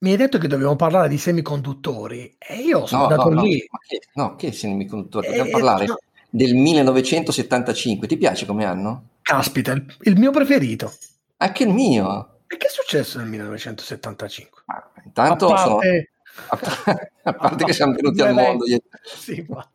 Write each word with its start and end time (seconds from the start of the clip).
Mi 0.00 0.12
hai 0.12 0.16
detto 0.16 0.38
che 0.38 0.46
dobbiamo 0.46 0.76
parlare 0.76 1.08
di 1.08 1.18
semiconduttori 1.18 2.36
e 2.38 2.56
io 2.58 2.86
sono 2.86 3.02
no, 3.02 3.08
andato 3.08 3.30
no, 3.30 3.42
lì. 3.42 3.66
No, 3.70 3.78
che, 3.86 4.00
no, 4.14 4.36
che 4.36 4.52
semiconduttori? 4.52 5.26
E, 5.26 5.30
Dobbiamo 5.30 5.50
parlare 5.50 5.86
no, 5.86 5.98
del 6.30 6.54
1975. 6.54 8.06
Ti 8.06 8.16
piace 8.16 8.46
come 8.46 8.64
anno? 8.64 9.08
caspita, 9.28 9.72
il, 9.72 9.84
il 10.02 10.18
mio 10.18 10.30
preferito. 10.30 10.90
Anche 11.38 11.64
il 11.64 11.68
mio. 11.68 12.38
E 12.46 12.56
che 12.56 12.66
è 12.66 12.70
successo 12.70 13.18
nel 13.18 13.28
1975? 13.28 14.62
Ma 14.66 14.90
intanto 15.04 15.52
a 15.52 15.58
sono... 15.58 15.76
parte, 15.76 16.10
A 17.24 17.32
parte 17.34 17.64
che 17.64 17.72
siamo 17.74 17.92
venuti 17.92 18.22
al 18.22 18.32
mondo. 18.34 18.64
Sì, 19.02 19.44
ma... 19.48 19.68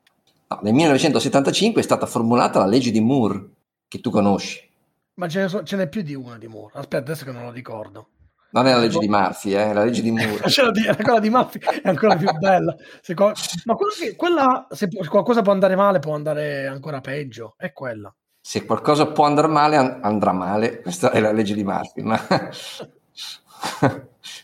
no, 0.48 0.60
nel 0.64 0.74
1975 0.74 1.82
è 1.82 1.84
stata 1.84 2.08
formulata 2.08 2.58
la 2.60 2.66
legge 2.66 2.90
di 2.90 3.00
Moore, 3.00 3.48
che 3.88 4.00
tu 4.00 4.10
conosci. 4.10 4.68
ma 5.16 5.28
ce, 5.28 5.42
ne 5.42 5.48
so- 5.50 5.64
ce 5.64 5.76
n'è 5.76 5.88
più 5.88 6.02
di 6.02 6.16
una 6.16 6.38
di 6.40 6.48
Moore. 6.48 6.72
Aspetta, 6.76 7.12
adesso 7.12 7.26
che 7.26 7.32
non 7.32 7.44
lo 7.44 7.52
ricordo. 7.52 8.08
Non 8.56 8.68
è 8.68 8.72
la 8.72 8.78
legge 8.78 9.00
di 9.00 9.08
Murphy, 9.08 9.54
eh, 9.56 9.72
è 9.72 9.74
la 9.74 9.84
legge 9.84 10.02
di 10.04 10.12
Moore. 10.14 10.40
Di- 10.72 11.04
quella 11.04 11.20
di 11.20 11.30
Maffi 11.32 11.58
è 11.58 11.88
ancora 11.90 12.16
più 12.16 12.32
bella. 12.38 12.76
Qual- 13.16 13.34
ma 13.66 13.76
che- 14.00 14.16
quella, 14.16 14.68
se 14.70 14.88
qualcosa 15.08 15.42
può 15.42 15.52
andare 15.52 15.76
male, 15.76 15.98
può 16.00 16.14
andare 16.14 16.68
ancora 16.68 17.02
peggio. 17.02 17.56
È 17.58 17.74
quella. 17.74 18.14
Se 18.40 18.64
qualcosa 18.66 19.08
può 19.08 19.26
andare 19.26 19.48
male, 19.48 19.76
an- 19.76 20.00
andrà 20.04 20.34
male. 20.34 20.82
Questa 20.82 21.10
è 21.10 21.20
la 21.20 21.32
legge 21.32 21.56
di 21.56 21.64
Murphy. 21.64 22.04
Ma 22.04 22.20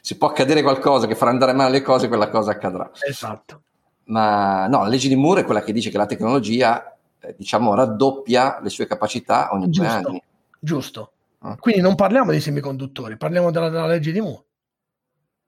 se 0.01 0.17
può 0.17 0.27
accadere 0.29 0.61
qualcosa 0.63 1.05
che 1.05 1.15
farà 1.15 1.29
andare 1.31 1.53
male 1.53 1.71
le 1.71 1.81
cose, 1.83 2.07
quella 2.07 2.29
cosa 2.29 2.51
accadrà. 2.51 2.89
Esatto. 3.07 3.61
Ma 4.05 4.65
no, 4.67 4.81
la 4.81 4.87
legge 4.87 5.07
di 5.07 5.15
Moore 5.15 5.41
è 5.41 5.45
quella 5.45 5.61
che 5.61 5.71
dice 5.71 5.91
che 5.91 5.97
la 5.97 6.07
tecnologia, 6.07 6.95
eh, 7.19 7.35
diciamo, 7.37 7.75
raddoppia 7.75 8.59
le 8.61 8.69
sue 8.69 8.87
capacità 8.87 9.49
ogni 9.51 9.69
due 9.69 9.85
Giusto. 9.85 10.07
anni. 10.07 10.23
Giusto. 10.59 11.11
Ah. 11.39 11.55
Quindi 11.57 11.81
non 11.81 11.95
parliamo 11.95 12.31
di 12.31 12.39
semiconduttori, 12.41 13.17
parliamo 13.17 13.51
della, 13.51 13.69
della 13.69 13.87
legge 13.87 14.11
di 14.11 14.19
Moore. 14.19 14.45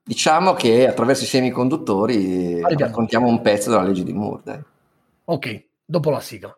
Diciamo 0.04 0.54
che 0.54 0.88
attraverso 0.88 1.24
i 1.24 1.28
semiconduttori 1.28 2.14
eh, 2.56 2.62
Arriviamo. 2.62 2.90
raccontiamo 2.90 3.28
un 3.28 3.40
pezzo 3.40 3.70
della 3.70 3.82
legge 3.82 4.02
di 4.02 4.12
Moore. 4.12 4.42
Dai. 4.44 4.62
Ok, 5.26 5.66
dopo 5.84 6.10
la 6.10 6.20
sigla. 6.20 6.56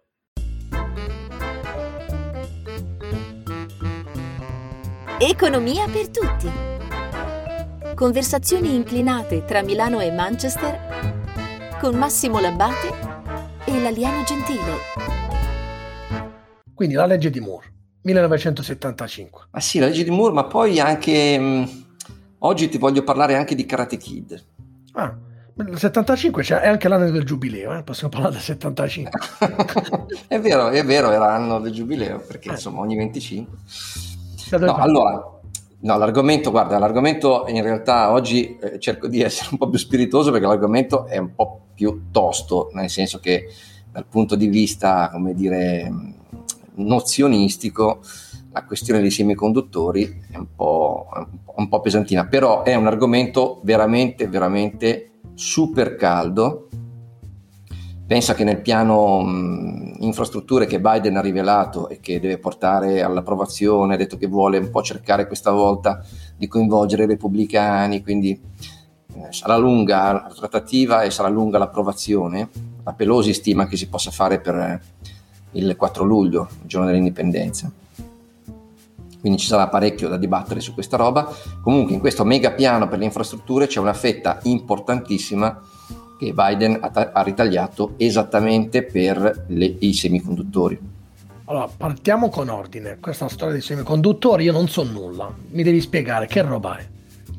Economia 5.19 5.87
per 5.89 6.09
tutti. 6.11 6.51
Conversazioni 7.95 8.75
inclinate 8.75 9.45
tra 9.45 9.63
Milano 9.63 10.01
e 10.01 10.11
Manchester 10.11 11.77
con 11.81 11.97
Massimo 11.97 12.41
Labbate 12.41 12.89
e 13.67 13.81
l'alieno 13.81 14.23
gentile. 14.25 14.73
Quindi 16.75 16.95
la 16.95 17.07
legge 17.07 17.31
di 17.31 17.41
Moore, 17.41 17.73
1975. 18.05 19.47
Ma 19.51 19.61
sì, 19.61 19.79
la 19.79 19.87
legge 19.87 20.05
di 20.05 20.11
Moore, 20.11 20.33
ma 20.35 20.45
poi 20.45 20.79
anche... 20.81 21.39
mh, 21.39 21.69
oggi 22.41 22.69
ti 22.69 22.79
voglio 22.79 23.03
parlare 23.03 23.35
anche 23.37 23.55
di 23.55 23.65
Karate 23.67 23.97
Kid. 23.97 24.45
Ah, 24.93 25.15
il 25.57 25.79
75 25.79 26.43
cioè, 26.43 26.59
è 26.59 26.69
anche 26.69 26.89
l'anno 26.89 27.11
del 27.11 27.25
giubileo, 27.25 27.77
eh? 27.77 27.83
possiamo 27.83 28.11
parlare 28.13 28.35
del 28.35 28.43
75. 28.43 29.19
è 30.29 30.41
vero, 30.41 30.69
è 30.69 30.85
vero, 30.85 31.11
era 31.11 31.33
anno 31.33 31.61
del 31.61 31.73
giubileo, 31.73 32.21
perché 32.27 32.49
Eh. 32.51 32.53
insomma 32.53 32.81
ogni 32.81 32.97
25. 32.97 33.57
Da 34.51 34.59
dove 34.59 34.71
No, 34.73 34.77
allora, 34.77 35.31
no, 35.81 35.97
l'argomento, 35.97 36.51
guarda, 36.51 36.79
l'argomento 36.79 37.45
in 37.49 37.63
realtà 37.63 38.11
oggi 38.11 38.57
eh, 38.59 38.79
cerco 38.79 39.07
di 39.09 39.23
essere 39.23 39.49
un 39.53 39.59
po' 39.59 39.69
più 39.69 39.79
spiritoso 39.79 40.31
perché 40.31 40.47
l'argomento 40.47 41.07
è 41.07 41.17
un 41.19 41.35
po' 41.35 41.69
più 41.75 42.11
tosto, 42.11 42.71
nel 42.75 42.91
senso 42.91 43.19
che 43.21 43.47
dal 43.91 44.07
punto 44.07 44.35
di 44.35 44.49
vista, 44.49 45.09
come 45.13 45.35
dire, 45.35 45.89
mh, 45.89 46.15
nozionistico, 46.77 48.01
la 48.53 48.65
questione 48.65 49.01
dei 49.01 49.11
semiconduttori 49.11 50.23
è 50.31 50.37
un 50.37 50.47
po', 50.55 51.07
un 51.57 51.69
po', 51.69 51.81
pesantina, 51.81 52.27
però 52.27 52.63
è 52.63 52.75
un 52.75 52.87
argomento 52.87 53.61
veramente, 53.65 54.29
veramente 54.29 55.11
super 55.35 55.97
caldo. 55.97 56.69
Pensa 58.07 58.35
che 58.35 58.45
nel 58.45 58.61
piano 58.61 59.23
mh, 59.23 59.97
infrastrutture 60.01 60.67
che 60.67 60.81
Biden 60.81 61.17
ha 61.17 61.21
rivelato 61.21 61.89
e 61.89 62.01
che 62.01 62.21
deve 62.21 62.39
portare 62.39 63.03
all'approvazione, 63.03 63.95
ha 63.95 63.97
detto 63.97 64.17
che 64.17 64.27
vuole 64.27 64.59
un 64.59 64.71
po' 64.71 64.83
cercare 64.83 65.27
questa 65.27 65.51
volta 65.51 66.05
di 66.37 66.47
coinvolgere 66.47 67.05
i 67.05 67.09
repubblicani, 67.09 68.03
quindi 68.03 68.41
eh, 69.17 69.33
sarà 69.33 69.57
lunga 69.57 70.13
la 70.13 70.33
trattativa 70.35 71.03
e 71.03 71.11
sarà 71.11 71.29
lunga 71.29 71.59
l'approvazione. 71.59 72.49
La 72.85 72.93
Pelosi 72.93 73.33
stima 73.33 73.67
che 73.67 73.77
si 73.77 73.89
possa 73.89 74.11
fare 74.11 74.39
per 74.39 74.81
il 75.55 75.75
4 75.77 76.05
luglio, 76.05 76.49
il 76.63 76.69
giorno 76.69 76.87
dell'indipendenza. 76.87 77.71
Quindi 79.21 79.41
ci 79.41 79.47
sarà 79.47 79.69
parecchio 79.69 80.09
da 80.09 80.19
dibattere 80.19 80.61
su 80.61 80.75
questa 80.75 80.99
roba. 80.99 81.33
Comunque 81.63 81.95
in 81.95 82.01
questo 82.01 82.25
mega 82.25 82.53
piano 82.53 82.89
per 82.89 82.99
le 82.99 83.07
infrastrutture 83.07 83.67
c'è 83.67 83.81
una 83.81 83.95
fetta 83.95 84.39
importantissima 84.43 85.63
che 86.19 86.33
Biden 86.35 86.79
ha, 86.81 86.91
ta- 86.91 87.11
ha 87.13 87.23
ritagliato 87.23 87.95
esattamente 87.97 88.83
per 88.83 89.47
le- 89.49 89.77
i 89.79 89.95
semiconduttori. 89.95 90.79
Allora, 91.47 91.69
partiamo 91.75 92.29
con 92.29 92.49
ordine. 92.49 92.99
Questa 93.01 93.29
storia 93.29 93.55
dei 93.55 93.63
semiconduttori, 93.63 94.45
io 94.45 94.53
non 94.53 94.69
so 94.69 94.83
nulla. 94.83 95.33
Mi 95.51 95.63
devi 95.63 95.81
spiegare 95.81 96.27
che 96.27 96.43
roba 96.43 96.77
è. 96.79 96.87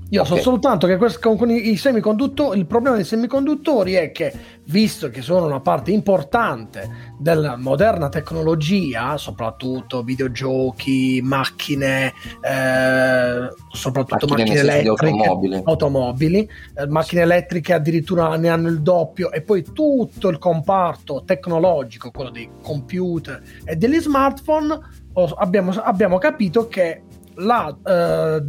Io 0.09 0.23
so 0.23 0.35
Ok. 0.35 0.41
soltanto 0.41 0.85
che 0.87 0.97
quest- 0.97 1.19
con, 1.19 1.35
con 1.35 1.49
i, 1.49 1.71
i 1.71 1.77
semiconduttori, 1.77 2.59
il 2.59 2.67
problema 2.67 2.95
dei 2.95 3.05
semiconduttori 3.05 3.93
è 3.93 4.11
che, 4.11 4.31
visto 4.65 5.09
che 5.09 5.21
sono 5.21 5.47
una 5.47 5.61
parte 5.61 5.91
importante 5.91 7.13
della 7.17 7.57
moderna 7.57 8.07
tecnologia, 8.09 9.17
soprattutto 9.17 10.03
videogiochi, 10.03 11.21
macchine, 11.23 12.13
eh, 12.39 13.49
soprattutto 13.71 14.27
Macchine 14.27 14.43
macchine, 14.43 14.59
elettriche, 14.59 14.89
automobili. 14.89 15.61
automobili, 15.65 16.49
eh, 16.75 16.87
macchine 16.87 17.21
elettriche 17.21 17.73
addirittura 17.73 18.35
ne 18.37 18.49
hanno 18.49 18.67
il 18.69 18.81
doppio 18.81 19.31
e 19.31 19.41
poi 19.41 19.63
tutto 19.73 20.29
il 20.29 20.37
comparto 20.37 21.23
tecnologico, 21.25 22.11
quello 22.11 22.29
dei 22.29 22.47
computer 22.61 23.41
e 23.63 23.75
degli 23.75 23.99
smartphone, 23.99 24.79
ho- 25.13 25.33
abbiamo, 25.37 25.71
abbiamo 25.71 26.17
capito 26.19 26.67
che 26.67 27.03
la, 27.35 27.75
eh, 27.85 28.41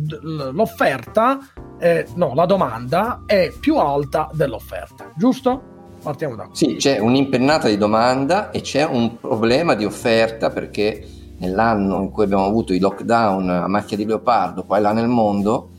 l'offerta, 0.53 1.39
eh, 1.79 2.07
no, 2.15 2.35
la 2.35 2.47
domanda 2.47 3.23
è 3.27 3.53
più 3.59 3.77
alta 3.77 4.31
dell'offerta, 4.33 5.13
giusto? 5.17 5.75
Partiamo 6.03 6.37
da 6.37 6.45
qui. 6.45 6.55
Sì, 6.55 6.75
c'è 6.77 6.99
un'impennata 6.99 7.69
di 7.69 7.77
domanda 7.77 8.51
e 8.51 8.61
c'è 8.61 8.85
un 8.85 9.19
problema 9.19 9.75
di 9.75 9.85
offerta 9.85 10.51
perché 10.51 11.05
nell'anno 11.39 12.03
in 12.03 12.11
cui 12.11 12.25
abbiamo 12.25 12.45
avuto 12.45 12.73
i 12.73 12.79
lockdown 12.79 13.49
a 13.49 13.69
macchia 13.69 13.97
di 13.97 14.07
leopardo, 14.07 14.65
qua 14.65 14.79
e 14.79 14.81
là 14.81 14.93
nel 14.93 15.09
mondo, 15.09 15.71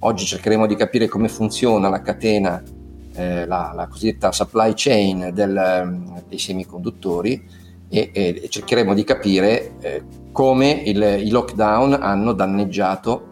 oggi 0.00 0.24
cercheremo 0.24 0.66
di 0.66 0.74
capire 0.74 1.08
come 1.08 1.28
funziona 1.28 1.88
la 1.88 2.02
catena, 2.02 2.62
eh, 3.14 3.46
la, 3.46 3.72
la 3.74 3.86
cosiddetta 3.86 4.32
supply 4.32 4.72
chain 4.74 5.30
del, 5.32 5.56
ehm, 5.56 6.22
dei 6.28 6.38
semiconduttori 6.38 7.42
e, 7.88 8.10
e- 8.12 8.40
e 8.42 8.48
cercheremo 8.48 8.92
di 8.92 9.04
capire 9.04 9.72
eh, 9.80 10.02
come 10.36 10.82
il- 10.84 11.22
i 11.24 11.30
lockdown 11.30 11.94
hanno 11.94 12.34
danneggiato 12.34 13.28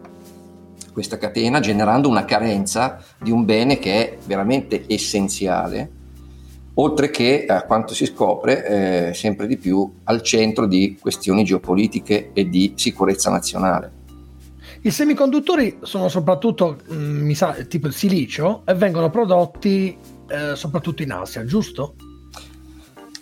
questa 0.91 1.19
catena 1.19 1.59
generando 1.59 2.09
una 2.09 2.25
carenza 2.25 2.97
di 3.21 3.29
un 3.29 3.45
bene 3.45 3.77
che 3.77 3.93
è 3.93 4.17
veramente 4.25 4.85
essenziale 4.87 5.91
oltre 6.73 7.11
che 7.11 7.45
a 7.45 7.61
quanto 7.61 7.93
si 7.93 8.07
scopre 8.07 9.09
eh, 9.09 9.13
sempre 9.13 9.45
di 9.45 9.57
più 9.57 9.87
al 10.05 10.23
centro 10.23 10.65
di 10.65 10.97
questioni 10.99 11.43
geopolitiche 11.43 12.31
e 12.33 12.49
di 12.49 12.73
sicurezza 12.75 13.29
nazionale. 13.29 13.91
I 14.81 14.89
semiconduttori 14.89 15.77
sono 15.83 16.09
soprattutto, 16.09 16.79
mm, 16.91 17.21
mi 17.23 17.35
sa, 17.35 17.53
tipo 17.67 17.85
il 17.85 17.93
silicio 17.93 18.63
e 18.65 18.73
vengono 18.73 19.11
prodotti 19.11 19.95
eh, 20.27 20.55
soprattutto 20.55 21.03
in 21.03 21.11
Asia, 21.11 21.45
giusto? 21.45 21.93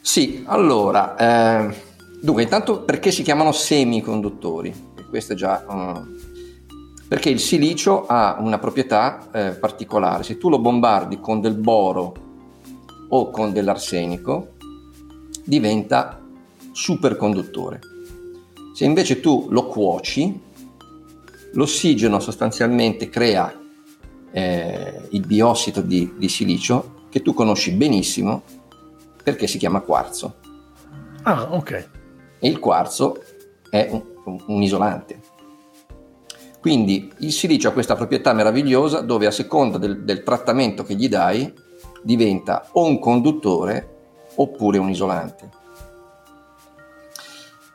Sì, 0.02 0.44
allora, 0.48 1.16
eh, 1.70 1.92
dunque 2.24 2.44
intanto 2.44 2.84
perché 2.84 3.12
si 3.12 3.22
chiamano 3.22 3.52
semiconduttori? 3.52 4.74
Questo 5.10 5.34
è 5.34 5.36
già... 5.36 5.66
eh, 5.66 6.32
perché 7.08 7.30
il 7.30 7.40
silicio 7.40 8.06
ha 8.08 8.38
una 8.40 8.58
proprietà 8.58 9.30
eh, 9.32 9.52
particolare, 9.52 10.24
se 10.24 10.38
tu 10.38 10.50
lo 10.50 10.58
bombardi 10.58 11.20
con 11.20 11.42
del 11.42 11.56
boro 11.56 12.14
o 13.10 13.30
con 13.30 13.52
dell'arsenico 13.52 14.54
diventa 15.44 16.20
superconduttore. 16.72 17.80
Se 18.74 18.86
invece 18.86 19.20
tu 19.20 19.48
lo 19.52 19.68
cuoci, 19.68 20.42
l'ossigeno 21.52 22.20
sostanzialmente 22.20 23.10
crea 23.10 23.54
eh, 24.32 25.08
il 25.12 25.28
biossido 25.28 25.82
di, 25.82 26.14
di 26.18 26.30
silicio 26.30 27.02
che 27.10 27.22
tu 27.22 27.34
conosci 27.34 27.74
benissimo 27.74 28.42
perché 29.24 29.46
si 29.46 29.60
chiama 29.60 29.82
quarzo 29.82 30.38
Ah, 31.24 31.48
ok. 31.52 31.90
E 32.44 32.50
il 32.50 32.60
quarzo 32.60 33.24
è 33.70 33.88
un, 33.90 34.04
un- 34.48 34.62
isolante. 34.62 35.22
Quindi 36.60 37.10
il 37.20 37.32
silicio 37.32 37.70
ha 37.70 37.72
questa 37.72 37.96
proprietà 37.96 38.34
meravigliosa 38.34 39.00
dove 39.00 39.28
a 39.28 39.32
seconda 39.32 39.78
del, 39.78 40.04
del 40.04 40.24
trattamento 40.24 40.84
che 40.84 40.96
gli 40.96 41.08
dai 41.08 41.54
diventa 42.02 42.68
o 42.74 42.86
un 42.86 43.00
conduttore 43.00 43.92
oppure 44.36 44.78
un 44.78 44.90
isolante. 44.90 45.50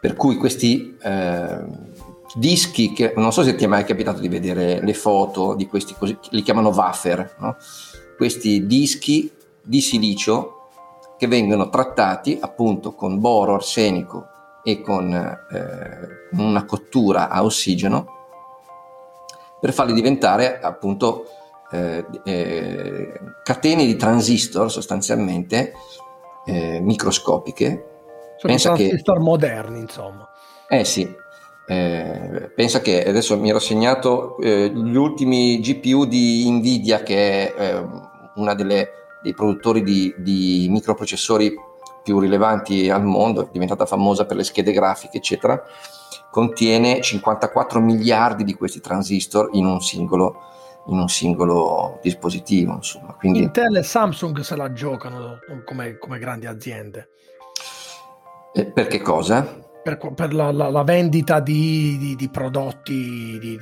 Per 0.01 0.15
cui 0.17 0.37
questi, 0.37 0.95
eh, 1.03 1.65
dischi 2.35 2.93
che 2.93 3.15
non 3.17 3.33
so 3.33 3.43
se 3.43 3.55
ti 3.55 3.65
è 3.65 3.69
mai 3.69 3.85
capitato 3.85 4.21
di 4.21 4.29
vedere 4.29 4.83
le 4.83 4.95
foto 4.95 5.55
di 5.55 5.67
questi, 5.67 5.95
così, 5.99 6.15
li 6.31 6.43
chiamano 6.43 6.69
wafer, 6.69 7.37
no? 7.39 7.57
questi 8.19 8.67
dischi 8.67 9.33
di 9.63 9.81
silicio 9.81 10.69
che 11.17 11.27
vengono 11.27 11.71
trattati 11.71 12.37
appunto 12.39 12.93
con 12.93 13.19
boro, 13.19 13.55
arsenico 13.55 14.37
e 14.69 14.83
con 14.83 15.15
eh, 15.15 16.09
una 16.33 16.67
cottura 16.67 17.31
a 17.31 17.43
ossigeno 17.43 18.17
per 19.59 19.73
farli 19.73 19.95
diventare 19.95 20.61
appunto 20.61 21.25
eh, 21.71 22.05
eh, 22.23 23.21
catene 23.43 23.87
di 23.87 23.97
transistor 23.97 24.71
sostanzialmente 24.71 25.73
eh, 26.45 26.81
microscopiche. 26.81 27.87
Sono 28.37 28.53
Pensa 28.53 28.75
transistor 28.75 29.17
che, 29.17 29.23
moderni, 29.23 29.81
insomma. 29.81 30.29
Eh 30.69 30.85
sì, 30.85 31.11
eh, 31.67 32.51
pensa 32.55 32.81
che 32.83 33.09
adesso 33.09 33.39
mi 33.39 33.49
ero 33.49 33.59
segnato 33.59 34.37
eh, 34.39 34.71
gli 34.71 34.97
ultimi 34.97 35.61
GPU 35.61 36.05
di 36.05 36.47
Nvidia, 36.51 37.03
che 37.03 37.55
è 37.55 37.85
una 38.35 38.53
delle, 38.53 38.91
dei 39.23 39.33
produttori 39.33 39.83
di, 39.83 40.15
di, 40.19 40.67
microprocessori 40.69 41.55
più 42.09 42.21
rilevanti 42.21 42.89
al 42.89 43.05
mondo, 43.05 43.43
è 43.43 43.49
diventata 43.53 43.85
famosa 43.85 44.25
per 44.25 44.39
le 44.39 44.45
schede 44.45 44.73
grafiche, 44.73 45.19
eccetera, 45.19 45.63
contiene 46.31 47.03
54 47.03 47.81
miliardi 47.81 48.45
di 48.45 48.55
questi 48.55 48.81
transistor 48.81 49.51
in 49.53 49.67
un 49.67 49.83
singolo, 49.83 50.37
in 50.87 50.99
un 50.99 51.09
singolo 51.09 51.99
dispositivo. 52.03 52.73
Insomma. 52.73 53.13
Quindi... 53.13 53.41
Intel 53.41 53.77
e 53.77 53.83
Samsung 53.83 54.41
se 54.41 54.57
la 54.57 54.73
giocano 54.73 55.39
come, 55.67 55.99
come 55.99 56.19
grandi 56.19 56.47
aziende. 56.47 57.11
Eh, 58.55 58.65
per 58.65 58.87
che 58.87 59.03
cosa? 59.03 59.67
per, 59.83 59.99
per 60.15 60.33
la, 60.33 60.51
la, 60.51 60.71
la, 60.71 60.83
vendita 60.83 61.41
di, 61.41 61.97
di, 61.99 62.17
di 62.17 62.29
prodotti 62.31 63.39
di, 63.39 63.59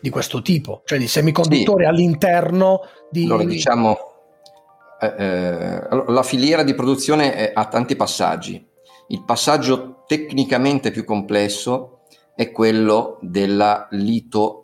di, 0.00 0.10
questo 0.10 0.42
tipo, 0.42 0.82
cioè 0.84 0.98
di 0.98 1.06
semiconduttori 1.06 1.84
sì. 1.84 1.90
all'interno 1.90 2.80
di... 3.10 3.24
Allora 3.24 3.44
diciamo, 3.44 4.13
eh, 5.00 5.14
eh, 5.16 5.88
la 6.06 6.22
filiera 6.22 6.62
di 6.62 6.74
produzione 6.74 7.52
ha 7.52 7.66
tanti 7.66 7.96
passaggi. 7.96 8.64
Il 9.08 9.22
passaggio 9.22 10.04
tecnicamente 10.06 10.90
più 10.90 11.04
complesso 11.04 12.00
è 12.34 12.50
quello 12.50 13.18
della 13.20 13.86
litografia, 13.90 14.62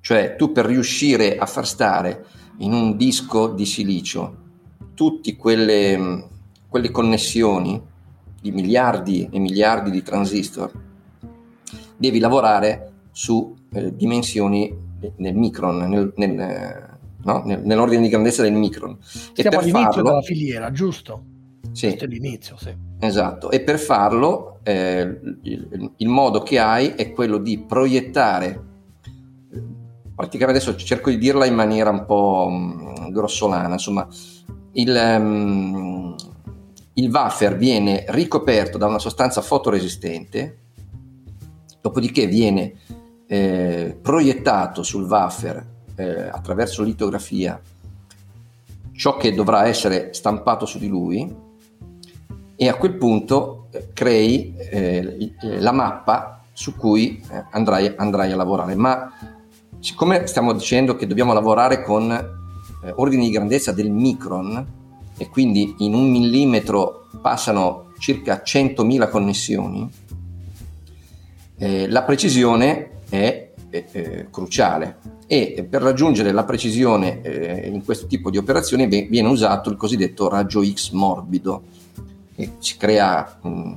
cioè 0.00 0.36
tu 0.36 0.52
per 0.52 0.66
riuscire 0.66 1.36
a 1.36 1.46
far 1.46 1.66
stare 1.66 2.24
in 2.58 2.72
un 2.72 2.96
disco 2.96 3.48
di 3.48 3.66
silicio 3.66 4.36
tutte 4.94 5.36
quelle, 5.36 6.28
quelle 6.68 6.90
connessioni 6.90 7.80
di 8.40 8.52
miliardi 8.52 9.28
e 9.30 9.38
miliardi 9.38 9.90
di 9.90 10.02
transistor, 10.02 10.70
devi 11.96 12.18
lavorare 12.18 12.92
su 13.10 13.54
eh, 13.72 13.94
dimensioni 13.94 14.74
nel 15.16 15.34
micron, 15.34 15.88
nel, 15.88 16.12
nel, 16.16 16.38
eh, 16.38 16.89
no? 17.24 17.42
nell'ordine 17.44 18.02
di 18.02 18.08
grandezza 18.08 18.42
del 18.42 18.52
micron. 18.52 18.98
Siamo 19.00 19.58
all'inizio 19.58 19.90
farlo, 19.90 20.02
della 20.02 20.22
filiera, 20.22 20.70
giusto? 20.72 21.24
Sì. 21.72 21.86
Questo 21.86 22.04
è 22.04 22.08
l'inizio, 22.08 22.56
sì. 22.58 22.74
Esatto, 22.98 23.50
e 23.50 23.60
per 23.60 23.78
farlo 23.78 24.58
eh, 24.62 25.20
il, 25.42 25.92
il, 25.96 26.08
modo 26.08 26.42
che 26.42 26.58
hai 26.58 26.88
è 26.90 27.12
quello 27.12 27.38
di 27.38 27.58
proiettare, 27.58 28.68
praticamente 30.14 30.62
adesso 30.62 30.76
cerco 30.76 31.10
di 31.10 31.18
dirla 31.18 31.46
in 31.46 31.54
maniera 31.54 31.90
un 31.90 32.04
po' 32.04 32.48
mh, 32.48 33.06
mm, 33.06 33.10
grossolana, 33.10 33.72
insomma, 33.74 34.06
il, 34.72 35.16
um, 35.18 36.14
il 36.94 37.10
wafer 37.10 37.56
viene 37.56 38.04
ricoperto 38.08 38.76
da 38.76 38.86
una 38.86 38.98
sostanza 38.98 39.40
fotoresistente, 39.40 40.58
dopodiché 41.80 42.26
viene 42.26 42.74
eh, 43.26 43.96
proiettato 44.02 44.82
sul 44.82 45.04
wafer 45.04 45.69
eh, 46.00 46.28
attraverso 46.28 46.82
litografia 46.82 47.60
ciò 48.92 49.16
che 49.16 49.32
dovrà 49.34 49.66
essere 49.66 50.12
stampato 50.12 50.66
su 50.66 50.78
di 50.78 50.88
lui 50.88 51.48
e 52.56 52.68
a 52.68 52.74
quel 52.74 52.96
punto 52.96 53.68
eh, 53.70 53.90
crei 53.92 54.54
eh, 54.56 55.30
la 55.58 55.72
mappa 55.72 56.44
su 56.52 56.76
cui 56.76 57.22
eh, 57.30 57.44
andrai, 57.50 57.94
andrai, 57.96 58.32
a 58.32 58.36
lavorare. 58.36 58.74
Ma 58.74 59.10
siccome 59.78 60.26
stiamo 60.26 60.52
dicendo 60.52 60.96
che 60.96 61.06
dobbiamo 61.06 61.32
lavorare 61.32 61.82
con 61.82 62.10
eh, 62.10 62.92
ordini 62.96 63.26
di 63.26 63.32
grandezza 63.32 63.72
del 63.72 63.90
micron, 63.90 64.78
e 65.16 65.28
quindi 65.28 65.74
in 65.78 65.92
un 65.92 66.10
millimetro 66.10 67.06
passano 67.20 67.92
circa 67.98 68.42
100.000 68.44 69.10
connessioni, 69.10 69.90
eh, 71.58 71.88
la 71.88 72.02
precisione 72.04 73.00
è 73.10 73.52
eh, 73.68 73.86
eh, 73.92 74.26
cruciale 74.30 75.19
e 75.32 75.62
per 75.62 75.80
raggiungere 75.80 76.32
la 76.32 76.42
precisione 76.42 77.20
eh, 77.22 77.68
in 77.68 77.84
questo 77.84 78.08
tipo 78.08 78.30
di 78.30 78.36
operazioni 78.36 78.88
viene 78.88 79.28
usato 79.28 79.70
il 79.70 79.76
cosiddetto 79.76 80.28
raggio 80.28 80.60
X 80.64 80.90
morbido 80.90 81.62
che 82.34 82.54
si 82.58 82.76
crea 82.76 83.38
mh, 83.40 83.72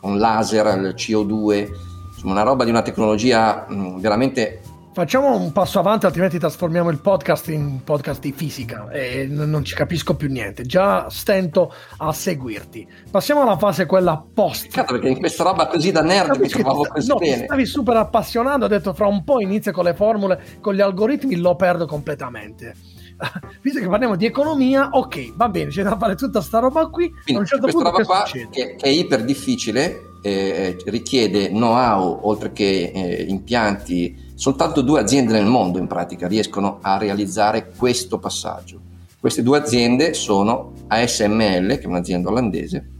con 0.00 0.16
laser, 0.18 0.66
il 0.78 0.94
CO2, 0.96 1.68
insomma 2.14 2.32
una 2.32 2.42
roba 2.42 2.64
di 2.64 2.70
una 2.70 2.80
tecnologia 2.80 3.66
mh, 3.68 4.00
veramente 4.00 4.62
Facciamo 4.94 5.34
un 5.34 5.50
passo 5.50 5.80
avanti, 5.80 6.06
altrimenti 6.06 6.38
trasformiamo 6.38 6.88
il 6.88 7.00
podcast 7.00 7.48
in 7.48 7.82
podcast 7.82 8.20
di 8.20 8.30
fisica 8.30 8.88
e 8.90 9.26
non 9.28 9.64
ci 9.64 9.74
capisco 9.74 10.14
più 10.14 10.28
niente. 10.28 10.62
Già 10.62 11.10
stento 11.10 11.74
a 11.96 12.12
seguirti. 12.12 12.86
Passiamo 13.10 13.42
alla 13.42 13.58
fase 13.58 13.86
quella 13.86 14.24
post. 14.32 14.66
Peccato 14.66 14.92
perché 14.92 15.08
in 15.08 15.18
questa 15.18 15.42
roba 15.42 15.66
così 15.66 15.90
da 15.90 16.00
nerd 16.00 16.38
mi 16.38 16.46
trovavo 16.46 16.86
così 16.86 17.08
no, 17.08 17.16
bene. 17.16 17.42
Stavi 17.42 17.66
super 17.66 17.96
appassionato, 17.96 18.66
ho 18.66 18.68
detto 18.68 18.94
fra 18.94 19.08
un 19.08 19.24
po' 19.24 19.40
inizia 19.40 19.72
con 19.72 19.82
le 19.82 19.94
formule, 19.94 20.40
con 20.60 20.74
gli 20.74 20.80
algoritmi 20.80 21.34
lo 21.38 21.56
perdo 21.56 21.86
completamente. 21.86 22.76
Visto 23.62 23.80
che 23.80 23.88
parliamo 23.88 24.14
di 24.14 24.26
economia, 24.26 24.90
ok, 24.92 25.34
va 25.34 25.48
bene, 25.48 25.70
c'è 25.70 25.82
da 25.82 25.96
fare 25.96 26.14
tutta 26.14 26.40
sta 26.40 26.60
roba 26.60 26.86
qui. 26.86 27.10
Quindi, 27.10 27.34
a 27.34 27.38
un 27.38 27.46
certo 27.46 27.66
punto 27.66 27.90
roba 27.90 28.04
qua 28.04 28.22
che, 28.30 28.46
che, 28.48 28.76
è 28.76 28.88
iper 28.90 29.24
difficile, 29.24 30.18
eh, 30.22 30.76
richiede 30.84 31.48
know-how 31.48 32.20
oltre 32.22 32.52
che 32.52 32.92
eh, 32.94 33.24
impianti 33.24 34.23
Soltanto 34.34 34.82
due 34.82 35.00
aziende 35.00 35.32
nel 35.32 35.46
mondo 35.46 35.78
in 35.78 35.86
pratica 35.86 36.26
riescono 36.26 36.78
a 36.82 36.98
realizzare 36.98 37.70
questo 37.76 38.18
passaggio. 38.18 38.80
Queste 39.20 39.42
due 39.42 39.58
aziende 39.58 40.12
sono 40.12 40.72
ASML, 40.88 41.78
che 41.78 41.82
è 41.82 41.86
un'azienda 41.86 42.28
olandese, 42.28 42.90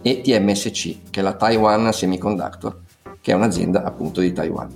e 0.00 0.20
TMSC, 0.20 1.10
che 1.10 1.20
è 1.20 1.22
la 1.22 1.34
Taiwan 1.34 1.92
Semiconductor, 1.92 2.80
che 3.20 3.32
è 3.32 3.34
un'azienda 3.34 3.82
appunto 3.82 4.20
di 4.20 4.32
Taiwan, 4.32 4.68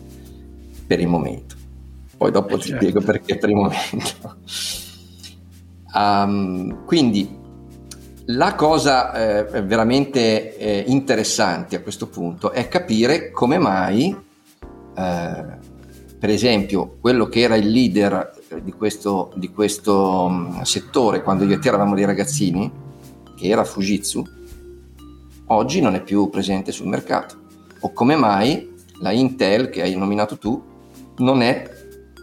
per 0.86 1.00
il 1.00 1.08
momento. 1.08 1.54
Poi 2.16 2.30
dopo 2.30 2.56
eh 2.56 2.58
ti 2.58 2.68
certo. 2.68 2.76
spiego 2.76 3.00
perché 3.00 3.38
per 3.38 3.48
il 3.48 3.54
momento. 3.54 4.36
um, 5.94 6.84
quindi 6.84 7.44
la 8.26 8.54
cosa 8.56 9.12
eh, 9.46 9.62
veramente 9.62 10.56
eh, 10.56 10.84
interessante 10.88 11.76
a 11.76 11.80
questo 11.80 12.08
punto 12.08 12.50
è 12.50 12.66
capire 12.66 13.30
come 13.30 13.58
mai 13.58 14.24
eh, 14.96 15.44
per 16.18 16.30
esempio 16.30 16.96
quello 17.00 17.26
che 17.26 17.40
era 17.40 17.56
il 17.56 17.68
leader 17.68 18.32
eh, 18.48 18.62
di 18.62 18.72
questo, 18.72 19.32
di 19.36 19.50
questo 19.50 20.28
mm, 20.28 20.60
settore 20.62 21.22
quando 21.22 21.44
io 21.44 21.54
e 21.54 21.58
te 21.58 21.68
eravamo 21.68 21.94
dei 21.94 22.04
ragazzini, 22.04 22.70
che 23.36 23.48
era 23.48 23.64
Fujitsu, 23.64 24.24
oggi 25.46 25.80
non 25.80 25.94
è 25.94 26.02
più 26.02 26.30
presente 26.30 26.72
sul 26.72 26.88
mercato. 26.88 27.44
O 27.80 27.92
come 27.92 28.16
mai 28.16 28.74
la 29.00 29.12
Intel 29.12 29.68
che 29.68 29.82
hai 29.82 29.94
nominato 29.94 30.38
tu 30.38 30.62
non 31.18 31.42
è 31.42 31.70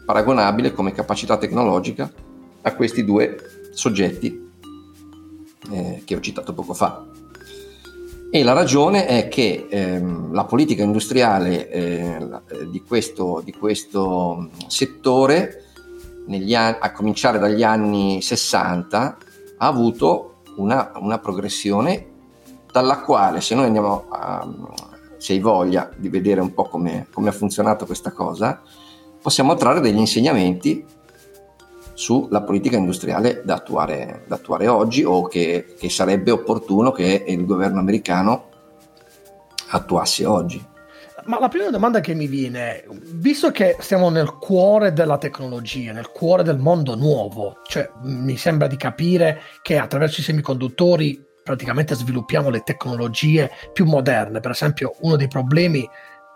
paragonabile 0.06 0.74
come 0.74 0.92
capacità 0.92 1.38
tecnologica 1.38 2.12
a 2.62 2.76
questi 2.76 3.06
due 3.06 3.38
soggetti 3.72 4.50
eh, 5.72 6.02
che 6.04 6.16
ho 6.16 6.20
citato 6.20 6.54
poco 6.54 6.74
fa. 6.74 7.13
E 8.36 8.42
la 8.42 8.54
ragione 8.54 9.06
è 9.06 9.28
che 9.28 9.68
ehm, 9.70 10.34
la 10.34 10.46
politica 10.46 10.82
industriale 10.82 11.70
eh, 11.70 12.18
di, 12.68 12.82
questo, 12.82 13.44
di, 13.46 13.54
questo, 13.54 14.50
settore, 14.66 15.66
anni, 16.26 16.56
a 16.56 16.92
cominciare 16.94 17.38
dagli 17.38 17.62
anni 17.62 18.24
60, 18.24 19.18
ha 19.58 19.68
avuto 19.68 20.38
una, 20.56 20.94
una 20.96 21.20
progressione 21.20 22.08
dalla 22.72 23.02
quale, 23.02 23.40
se 23.40 23.54
noi 23.54 23.66
andiamo 23.66 24.06
a, 24.10 24.52
se 25.18 25.34
hai 25.34 25.40
voglia 25.40 25.92
di 25.96 26.10
vedere 26.10 26.42
un 26.42 26.56
po' 26.56 26.64
come 27.14 27.30
ha 27.30 27.32
funzionato 27.32 27.86
questa 27.86 28.14
cosa, 28.14 28.64
possiamo 29.22 29.54
trarre 29.54 29.80
degli 29.80 30.00
insegnamenti 30.00 30.84
sulla 31.94 32.42
politica 32.42 32.78
industriale 32.78 33.42
da 33.44 33.56
attuare, 33.56 34.24
da 34.28 34.36
attuare 34.36 34.68
oggi 34.68 35.04
o 35.04 35.28
che, 35.28 35.76
che 35.78 35.90
sarebbe 35.90 36.32
opportuno 36.32 36.92
che 36.92 37.24
il 37.28 37.46
governo 37.46 37.80
americano 37.80 38.50
attuasse 39.70 40.26
oggi. 40.26 40.72
Ma 41.26 41.40
la 41.40 41.48
prima 41.48 41.70
domanda 41.70 42.02
che 42.02 42.14
mi 42.14 42.28
viene 42.28 42.84
visto 43.14 43.50
che 43.52 43.78
siamo 43.80 44.10
nel 44.10 44.38
cuore 44.38 44.92
della 44.92 45.18
tecnologia, 45.18 45.94
nel 45.94 46.10
cuore 46.10 46.44
del 46.44 46.58
mondo 46.58 46.96
nuovo, 46.96 47.60
cioè 47.66 47.90
mi 48.02 48.36
sembra 48.36 48.68
di 48.68 48.76
capire 48.76 49.40
che 49.62 49.78
attraverso 49.78 50.20
i 50.20 50.24
semiconduttori 50.24 51.26
praticamente 51.42 51.96
sviluppiamo 51.96 52.50
le 52.50 52.64
tecnologie 52.64 53.52
più 53.72 53.86
moderne. 53.86 54.42
Per 54.42 54.52
esempio, 54.52 54.96
uno 55.02 55.16
dei 55.16 55.28
problemi 55.28 55.88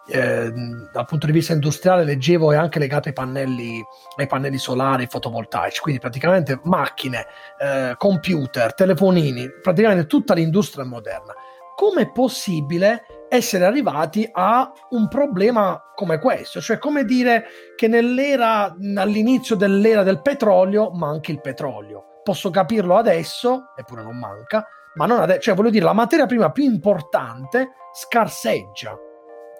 eh, 0.10 0.52
dal 0.92 1.06
punto 1.06 1.26
di 1.26 1.32
vista 1.32 1.54
industriale 1.54 2.04
leggevo 2.04 2.52
è 2.52 2.56
anche 2.56 2.80
legato 2.80 3.10
ai 3.10 3.14
pannelli, 3.14 3.84
ai 4.16 4.28
pannelli 4.28 4.58
solari 4.58 5.08
fotovoltaici, 5.08 5.82
quindi 5.82 6.00
praticamente 6.00 6.60
macchine, 6.64 7.26
eh, 7.60 7.96
computer, 7.98 8.74
telefonini, 8.74 9.50
praticamente 9.62 10.08
tutta 10.08 10.34
l'industria 10.34 10.86
moderna. 10.86 11.34
Come 11.76 12.04
è 12.04 12.12
possibile 12.12 13.04
essere 13.30 13.66
arrivati 13.66 14.28
a 14.32 14.72
un 14.92 15.08
problema 15.08 15.92
come 15.94 16.18
questo? 16.20 16.60
Cioè, 16.62 16.80
come 16.80 17.04
dire 17.04 17.46
che 17.76 17.88
nell'era, 17.88 18.76
all'inizio 18.96 19.56
dell'era 19.56 20.04
del 20.04 20.22
petrolio 20.22 20.90
manca 20.92 21.32
il 21.32 21.42
petrolio. 21.42 22.22
Posso 22.24 22.50
capirlo 22.50 22.96
adesso, 22.96 23.74
eppure 23.76 24.02
non 24.02 24.18
manca, 24.18 24.66
ma 24.96 25.06
non 25.06 25.20
adesso, 25.20 25.42
cioè 25.42 25.56
voglio 25.56 25.70
dire, 25.70 25.86
la 25.86 25.94
materia 25.94 26.26
prima 26.26 26.52
più 26.52 26.64
importante 26.64 27.74
scarseggia 27.94 28.98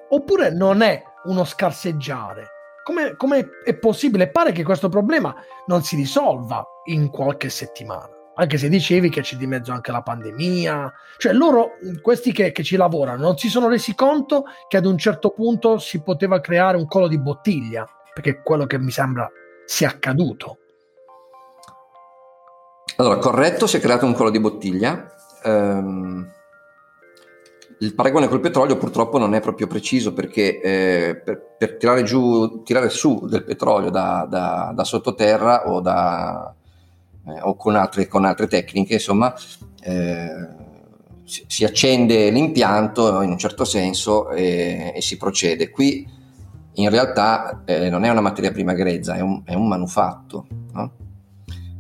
oppure 0.10 0.52
non 0.52 0.82
è 0.82 1.02
uno 1.26 1.44
scarseggiare? 1.44 2.48
Come, 2.84 3.16
come 3.16 3.50
è 3.64 3.76
possibile? 3.76 4.30
Pare 4.30 4.52
che 4.52 4.64
questo 4.64 4.90
problema 4.90 5.36
non 5.66 5.84
si 5.84 5.96
risolva 5.96 6.66
in 6.86 7.10
qualche 7.10 7.50
settimana 7.50 8.16
anche 8.40 8.58
se 8.58 8.70
dicevi 8.70 9.10
che 9.10 9.22
c'è 9.22 9.36
di 9.36 9.48
mezzo 9.48 9.72
anche 9.72 9.92
la 9.92 10.02
pandemia, 10.02 10.94
cioè 11.18 11.34
loro, 11.34 11.72
questi 12.02 12.32
che, 12.32 12.52
che, 12.52 12.64
ci 12.64 12.76
lavorano, 12.76 13.24
non 13.24 13.38
si 13.38 13.50
sono 13.50 13.68
resi 13.68 13.96
conto 13.96 14.46
che 14.68 14.78
ad 14.78 14.86
un 14.86 14.98
certo 14.98 15.32
punto 15.32 15.80
si 15.80 16.02
poteva 16.02 16.40
creare 16.40 16.78
un 16.78 16.88
collo 16.88 17.08
di 17.08 17.18
bottiglia, 17.18 17.88
perché 18.14 18.30
è 18.30 18.42
quello 18.44 18.68
che 18.68 18.78
mi 18.78 18.92
sembra 18.92 19.30
sia 19.66 19.90
accaduto. 19.90 20.58
Allora, 22.98 23.18
corretto, 23.18 23.66
si 23.66 23.78
è 23.78 23.80
creato 23.80 24.06
un 24.06 24.14
collo 24.14 24.30
di 24.30 24.40
bottiglia. 24.40 25.12
Um, 25.44 26.32
il 27.80 27.94
paragone 27.94 28.28
col 28.28 28.40
petrolio 28.40 28.78
purtroppo 28.78 29.20
non 29.20 29.36
è 29.36 29.40
proprio 29.40 29.68
preciso 29.68 30.14
perché 30.14 30.62
eh, 30.62 31.16
per, 31.24 31.56
per, 31.58 31.78
tirare 31.78 32.04
giù, 32.04 32.64
tirare 32.64 32.90
su 32.90 33.28
del 33.28 33.44
petrolio 33.44 33.92
da, 33.92 34.26
da, 34.28 34.72
da 34.74 34.84
sottoterra 34.84 35.70
o, 35.70 35.80
da, 35.80 36.54
eh, 37.28 37.42
o 37.42 37.56
con, 37.56 37.76
altre, 37.76 38.08
con, 38.08 38.26
altre, 38.26 38.48
tecniche, 38.48 38.94
insomma, 38.94 39.34
eh, 39.82 40.48
si, 41.24 41.44
si, 41.48 41.66
accende 41.66 42.32
l'impianto 42.32 43.22
in 43.22 43.30
un 43.30 43.38
certo 43.38 43.64
senso 43.64 44.32
e, 44.32 44.94
e 44.96 45.02
si 45.02 45.18
procede. 45.18 45.70
Qui 45.70 46.16
in 46.74 46.90
realtà 46.90 47.62
eh, 47.66 47.90
non 47.90 48.06
è 48.06 48.10
una 48.10 48.22
materia 48.22 48.52
prima 48.52 48.74
grezza, 48.74 49.16
è 49.16 49.22
un, 49.22 49.44
è 49.46 49.54
un 49.54 49.68
manufatto. 49.68 50.48
No? 50.74 50.92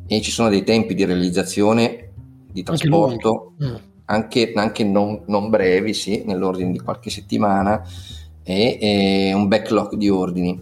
E 0.06 0.22
ci 0.22 0.32
sono 0.32 0.50
dei 0.50 0.63
tempi 0.63 0.94
di 0.94 1.06
realizzazione, 1.06 2.12
di 2.51 2.62
trasporto. 2.62 3.54
Mm 3.63 3.96
anche, 4.10 4.52
anche 4.56 4.84
non, 4.84 5.24
non, 5.28 5.50
brevi, 5.50 5.94
sì, 5.94 6.24
nell'ordine 6.26 6.72
di 6.72 6.80
qualche 6.80 7.10
settimana, 7.10 7.82
e, 8.44 8.78
e, 8.80 9.34
un 9.34 9.48
backlog 9.48 9.96
di 9.96 10.10
ordini 10.10 10.62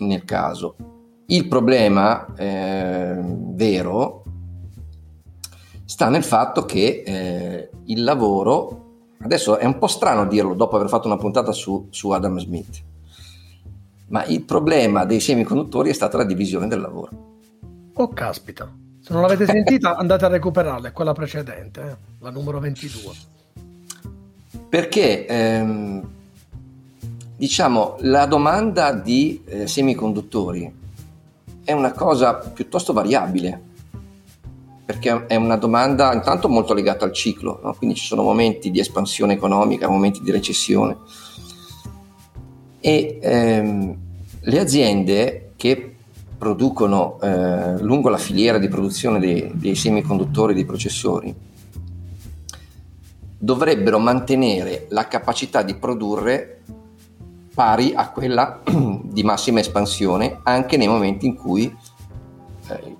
nel 0.00 0.24
caso. 0.24 0.76
Il 1.26 1.46
problema 1.46 2.34
eh, 2.34 3.18
vero 3.20 4.24
sta 5.84 6.08
nel 6.08 6.24
fatto 6.24 6.64
che 6.64 7.02
eh, 7.06 7.70
il 7.84 8.02
lavoro, 8.02 9.06
adesso 9.20 9.58
è 9.58 9.64
un 9.64 9.78
po' 9.78 9.86
strano 9.86 10.26
dirlo 10.26 10.54
dopo 10.54 10.76
aver 10.76 10.88
fatto 10.88 11.06
una 11.06 11.16
puntata 11.16 11.52
su, 11.52 11.86
su 11.90 12.10
Adam 12.10 12.38
Smith, 12.38 12.82
ma 14.08 14.24
il 14.24 14.42
problema 14.42 15.04
dei 15.04 15.20
semiconduttori 15.20 15.90
è 15.90 15.94
stata 15.94 16.16
la 16.16 16.24
divisione 16.24 16.66
del 16.66 16.80
lavoro. 16.80 17.30
Oh 17.94 18.08
caspita. 18.08 18.81
Se 19.04 19.12
non 19.12 19.22
l'avete 19.22 19.46
sentita, 19.46 19.96
andate 19.96 20.26
a 20.26 20.28
recuperarla, 20.28 20.88
è 20.88 20.92
quella 20.92 21.12
precedente, 21.12 21.80
eh? 21.80 21.96
la 22.20 22.30
numero 22.30 22.60
22. 22.60 23.12
Perché 24.68 25.26
ehm, 25.26 26.08
diciamo 27.36 27.96
la 28.02 28.26
domanda 28.26 28.92
di 28.92 29.42
eh, 29.44 29.66
semiconduttori 29.66 30.72
è 31.64 31.72
una 31.72 31.90
cosa 31.90 32.34
piuttosto 32.34 32.92
variabile 32.92 33.70
perché 34.84 35.26
è 35.26 35.34
una 35.34 35.56
domanda 35.56 36.12
intanto 36.12 36.48
molto 36.48 36.72
legata 36.72 37.04
al 37.04 37.12
ciclo, 37.12 37.58
no? 37.62 37.74
quindi 37.74 37.96
ci 37.96 38.06
sono 38.06 38.22
momenti 38.22 38.70
di 38.70 38.78
espansione 38.78 39.32
economica, 39.32 39.88
momenti 39.88 40.20
di 40.22 40.30
recessione 40.30 40.96
e 42.78 43.18
ehm, 43.20 43.96
le 44.40 44.58
aziende 44.60 45.52
che 45.56 45.91
producono 46.42 47.20
eh, 47.20 47.80
lungo 47.82 48.08
la 48.08 48.18
filiera 48.18 48.58
di 48.58 48.66
produzione 48.66 49.20
dei, 49.20 49.52
dei 49.54 49.76
semiconduttori, 49.76 50.54
dei 50.54 50.64
processori, 50.64 51.32
dovrebbero 53.38 54.00
mantenere 54.00 54.86
la 54.88 55.06
capacità 55.06 55.62
di 55.62 55.76
produrre 55.76 56.62
pari 57.54 57.92
a 57.94 58.10
quella 58.10 58.60
di 58.66 59.22
massima 59.22 59.60
espansione 59.60 60.40
anche 60.42 60.76
nei 60.76 60.88
momenti 60.88 61.26
in 61.26 61.36
cui 61.36 61.72
eh, 62.68 62.96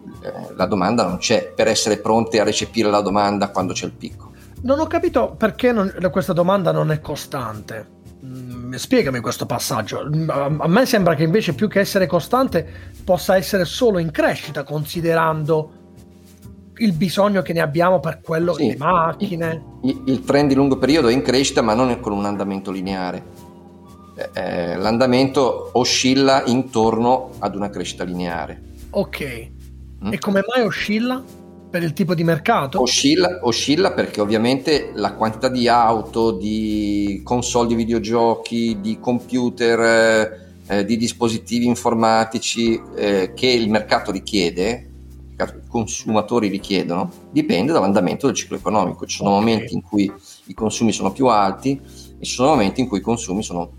la 0.55 0.67
domanda 0.67 1.05
non 1.05 1.17
c'è, 1.17 1.49
per 1.49 1.67
essere 1.67 1.97
pronte 1.97 2.39
a 2.39 2.45
recepire 2.45 2.91
la 2.91 3.01
domanda 3.01 3.49
quando 3.49 3.73
c'è 3.73 3.87
il 3.87 3.93
picco. 3.93 4.31
Non 4.61 4.79
ho 4.79 4.87
capito 4.87 5.35
perché 5.37 5.73
non, 5.73 5.93
questa 6.13 6.33
domanda 6.33 6.71
non 6.71 6.93
è 6.93 7.01
costante. 7.01 8.02
Mm, 8.25 8.75
spiegami 8.75 9.21
questo 9.21 9.47
passaggio. 9.47 10.09
Mm, 10.09 10.31
a 10.31 10.69
me 10.69 10.87
sembra 10.87 11.15
che 11.15 11.25
invece 11.25 11.55
più 11.55 11.69
che 11.69 11.81
essere 11.81 12.07
costante 12.07 12.65
possa 13.05 13.37
essere 13.37 13.65
solo 13.65 13.99
in 13.99 14.13
crescita 14.13 14.63
considerando 14.63 15.81
il 16.77 16.93
bisogno 16.93 17.43
che 17.43 17.53
ne 17.53 17.61
abbiamo 17.61 18.01
per 18.01 18.21
quello 18.21 18.55
sì, 18.55 18.69
le 18.69 18.77
macchine. 18.77 19.63
Il, 19.83 20.03
il, 20.07 20.25
trend 20.25 20.49
di 20.49 20.55
lungo 20.55 20.79
periodo 20.79 21.09
è 21.09 21.13
in 21.13 21.23
crescita 21.23 21.63
ma 21.63 21.75
non 21.75 21.99
con 22.01 22.13
un 22.13 22.25
andamento 22.25 22.71
lineare. 22.71 23.51
Eh, 24.15 24.31
eh, 24.35 24.77
l'andamento 24.77 25.71
oscilla 25.73 26.45
intorno 26.47 27.31
ad 27.39 27.57
una 27.57 27.71
crescita 27.71 28.05
lineare. 28.05 28.63
Ok. 28.91 29.51
Mm? 30.05 30.13
E 30.13 30.19
come 30.19 30.43
mai 30.47 30.65
oscilla? 30.65 31.23
Per 31.73 31.83
il 31.83 31.95
tipo 31.95 32.15
di 32.15 32.23
mercato? 32.23 32.83
Oscilla, 32.83 33.39
oscilla, 33.41 33.93
perché 33.93 34.21
ovviamente 34.21 34.91
la 34.95 35.15
quantità 35.15 35.49
di 35.49 35.69
auto, 35.69 36.33
di 36.33 37.23
console 37.25 37.69
di 37.69 37.75
videogiochi, 37.75 38.79
di 38.79 38.99
computer, 39.01 39.81
eh, 39.81 40.77
eh 40.77 40.85
di 40.85 40.99
dispositivi 40.99 41.65
informatici 41.65 42.79
eh, 42.95 43.33
che 43.35 43.47
il 43.47 43.71
mercato 43.71 44.13
richiede, 44.13 44.91
i 45.35 45.67
consumatori 45.67 46.49
richiedono, 46.49 47.11
dipende 47.31 47.73
dall'andamento 47.73 48.27
del 48.27 48.37
ciclo 48.37 48.59
economico. 48.59 49.07
Ci 49.07 49.17
sono 49.17 49.31
okay. 49.31 49.41
momenti 49.41 49.75
in 49.75 49.81
cui 49.81 50.13
i 50.45 50.55
consumi 50.55 50.93
sono 50.93 51.11
più 51.11 51.27
alti 51.29 51.81
e 52.19 52.25
ci 52.25 52.35
sono 52.35 52.51
momenti 52.51 52.83
in 52.83 52.87
cui 52.87 52.99
i 52.99 53.03
consumi 53.03 53.43
sono 53.43 53.71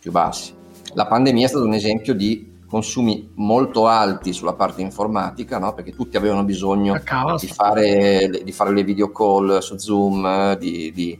più 0.00 0.10
bassi. 0.10 0.54
La 0.94 1.06
pandemia 1.06 1.44
è 1.44 1.48
stato 1.48 1.66
un 1.66 1.74
esempio 1.74 2.14
di 2.14 2.52
consumi 2.74 3.30
molto 3.34 3.86
alti 3.86 4.32
sulla 4.32 4.54
parte 4.54 4.82
informatica, 4.82 5.58
no? 5.58 5.74
perché 5.74 5.92
tutti 5.92 6.16
avevano 6.16 6.42
bisogno 6.42 7.00
di 7.38 7.46
fare, 7.46 8.28
di 8.42 8.50
fare, 8.50 8.72
le 8.72 8.82
video 8.82 9.12
call 9.12 9.58
su 9.58 9.76
Zoom, 9.78 10.56
di, 10.56 10.90
di, 10.92 11.16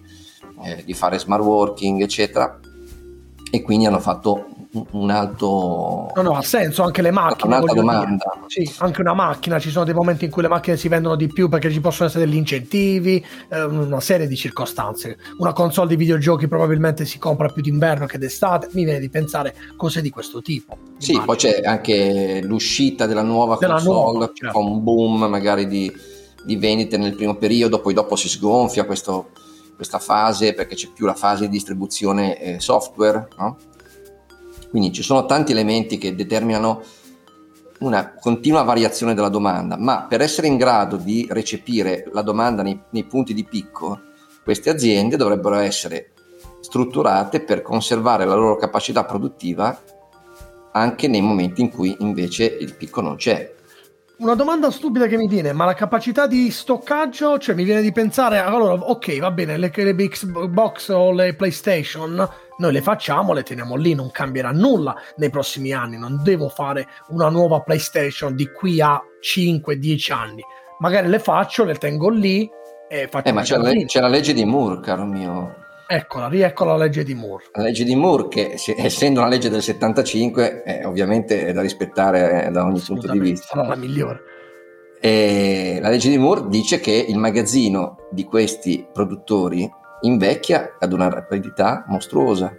eh, 0.65 0.83
di 0.85 0.93
fare 0.95 1.17
smart 1.17 1.45
working, 1.45 2.03
eccetera, 2.03 2.59
e 3.53 3.63
quindi 3.63 3.87
hanno 3.87 4.01
fatto 4.01 4.47
un 4.91 5.11
alto... 5.11 6.11
No, 6.15 6.23
no, 6.23 6.37
ha 6.37 6.43
senso, 6.43 6.83
anche 6.83 7.03
le 7.03 7.11
macchine. 7.11 7.55
Un'alta 7.55 7.75
domanda. 7.75 8.25
Sì, 8.47 8.71
anche 8.79 9.01
una 9.01 9.15
macchina, 9.15 9.59
ci 9.59 9.71
sono 9.71 9.85
dei 9.85 9.95
momenti 9.95 10.25
in 10.25 10.31
cui 10.31 10.43
le 10.43 10.49
macchine 10.49 10.77
si 10.77 10.89
vendono 10.89 11.17
di 11.17 11.29
più 11.29 11.49
perché 11.49 11.71
ci 11.71 11.81
possono 11.81 12.09
essere 12.09 12.25
degli 12.25 12.37
incentivi, 12.37 13.25
eh, 13.49 13.63
una 13.63 14.01
serie 14.01 14.27
di 14.27 14.37
circostanze. 14.37 15.19
Una 15.39 15.53
console 15.53 15.89
di 15.89 15.97
videogiochi 15.97 16.49
probabilmente 16.49 17.05
si 17.05 17.19
compra 17.19 17.49
più 17.49 17.63
d'inverno 17.63 18.07
che 18.07 18.19
d'estate, 18.19 18.69
mi 18.73 18.85
viene 18.85 19.01
di 19.01 19.09
pensare 19.09 19.55
cose 19.77 20.01
di 20.01 20.11
questo 20.11 20.43
tipo. 20.43 20.77
Sì, 20.99 21.13
immagino. 21.13 21.25
poi 21.25 21.37
c'è 21.37 21.61
anche 21.65 22.41
l'uscita 22.43 23.07
della 23.07 23.23
nuova 23.23 23.57
della 23.59 23.75
console, 23.75 23.95
nuova, 23.95 24.31
certo. 24.33 24.59
con 24.59 24.71
un 24.71 24.83
boom 24.83 25.25
magari 25.25 25.67
di, 25.67 25.93
di, 26.45 26.57
vendite 26.57 26.97
nel 26.97 27.15
primo 27.15 27.37
periodo, 27.37 27.81
poi 27.81 27.95
dopo 27.95 28.17
si 28.17 28.29
sgonfia 28.29 28.85
questo, 28.85 29.31
questa 29.77 29.99
fase 29.99 30.55
perché 30.55 30.75
c'è 30.75 30.89
più 30.93 31.07
la 31.07 31.15
fase 31.15 31.45
di 31.45 31.51
distribuzione 31.51 32.39
eh, 32.41 32.61
software, 32.61 33.29
no? 33.39 33.57
Quindi 34.75 34.93
ci 34.93 35.05
sono 35.05 35.25
tanti 35.25 35.53
elementi 35.53 35.99
che 35.99 36.17
determinano 36.17 36.83
una 37.79 38.13
continua 38.21 38.63
variazione 38.63 39.15
della 39.15 39.29
domanda, 39.29 39.77
ma 39.77 40.07
per 40.09 40.21
essere 40.21 40.49
in 40.49 40.57
grado 40.57 40.97
di 40.97 41.29
recepire 41.31 42.11
la 42.13 42.23
domanda 42.23 42.65
nei, 42.65 42.77
nei 42.91 43.05
punti 43.05 43.35
di 43.35 43.45
picco, 43.45 44.01
queste 44.43 44.71
aziende 44.71 45.17
dovrebbero 45.17 45.59
essere 45.59 46.11
strutturate 46.59 47.43
per 47.43 47.63
conservare 47.63 48.25
la 48.25 48.35
loro 48.35 48.57
capacità 48.57 49.05
produttiva 49.05 49.81
anche 50.73 51.07
nei 51.07 51.21
momenti 51.21 51.61
in 51.61 51.71
cui 51.71 51.95
invece 52.01 52.45
il 52.45 52.75
picco 52.75 53.01
non 53.01 53.15
c'è. 53.15 53.55
Una 54.17 54.35
domanda 54.35 54.73
stupida 54.73 55.07
che 55.07 55.17
mi 55.17 55.29
viene, 55.29 55.53
ma 55.53 55.67
la 55.67 55.75
capacità 55.75 56.27
di 56.27 56.51
stoccaggio, 56.51 57.39
cioè 57.39 57.55
mi 57.55 57.63
viene 57.63 57.81
di 57.81 57.93
pensare, 57.93 58.39
allora 58.39 58.73
ok 58.73 59.21
va 59.21 59.31
bene, 59.31 59.57
le, 59.57 59.71
le 59.73 59.95
Xbox 59.95 60.89
o 60.89 61.13
le 61.13 61.35
PlayStation 61.35 62.29
noi 62.59 62.73
le 62.73 62.83
facciamo, 62.83 63.33
le 63.33 63.43
teniamo 63.43 63.77
lì, 63.77 63.95
non 63.95 64.11
cambierà 64.11 64.51
nulla 64.51 64.95
nei 65.17 65.31
prossimi 65.31 65.73
anni, 65.73 65.99
non 65.99 66.21
devo 66.23 66.49
fare 66.49 66.87
una 67.09 67.29
nuova 67.29 67.61
PlayStation 67.61 68.35
di 68.35 68.51
qui 68.51 68.81
a 68.81 69.01
5-10 69.21 70.13
anni. 70.13 70.43
Magari 70.79 71.09
le 71.09 71.19
faccio, 71.19 71.65
le 71.65 71.75
tengo 71.75 72.09
lì 72.09 72.49
e 72.89 73.09
faccio 73.09 73.29
eh, 73.29 73.33
ma 73.33 73.43
c'è 73.43 73.57
la, 73.57 73.73
c'è 73.85 74.01
la 74.01 74.09
legge 74.09 74.33
di 74.33 74.45
Moore, 74.45 74.81
caro 74.81 75.05
mio. 75.05 75.63
Eccola, 75.87 76.29
riecco 76.29 76.65
la 76.65 76.77
legge 76.77 77.05
di 77.05 77.15
Moore. 77.15 77.45
La 77.53 77.63
legge 77.63 77.85
di 77.85 77.95
Moore, 77.95 78.29
che 78.29 78.57
essendo 78.77 79.21
una 79.21 79.29
legge 79.29 79.51
del 79.51 79.63
75, 79.63 80.63
eh, 80.63 80.85
ovviamente 80.85 81.47
è 81.47 81.53
da 81.53 81.61
rispettare 81.61 82.47
eh, 82.47 82.51
da 82.51 82.65
ogni 82.65 82.81
punto 82.81 83.11
di 83.11 83.19
vista. 83.19 83.47
Sarà 83.49 83.69
la 83.69 83.77
migliore. 83.77 84.21
E 85.01 85.79
la 85.83 85.91
legge 85.91 86.09
di 86.09 86.17
Moore 86.17 86.49
dice 86.49 86.81
che 86.81 86.93
il 86.93 87.19
magazzino 87.19 88.09
di 88.11 88.25
questi 88.25 88.87
produttori 88.91 89.71
invecchia 90.05 90.77
ad 90.79 90.93
una 90.93 91.09
rapidità 91.09 91.85
mostruosa. 91.89 92.55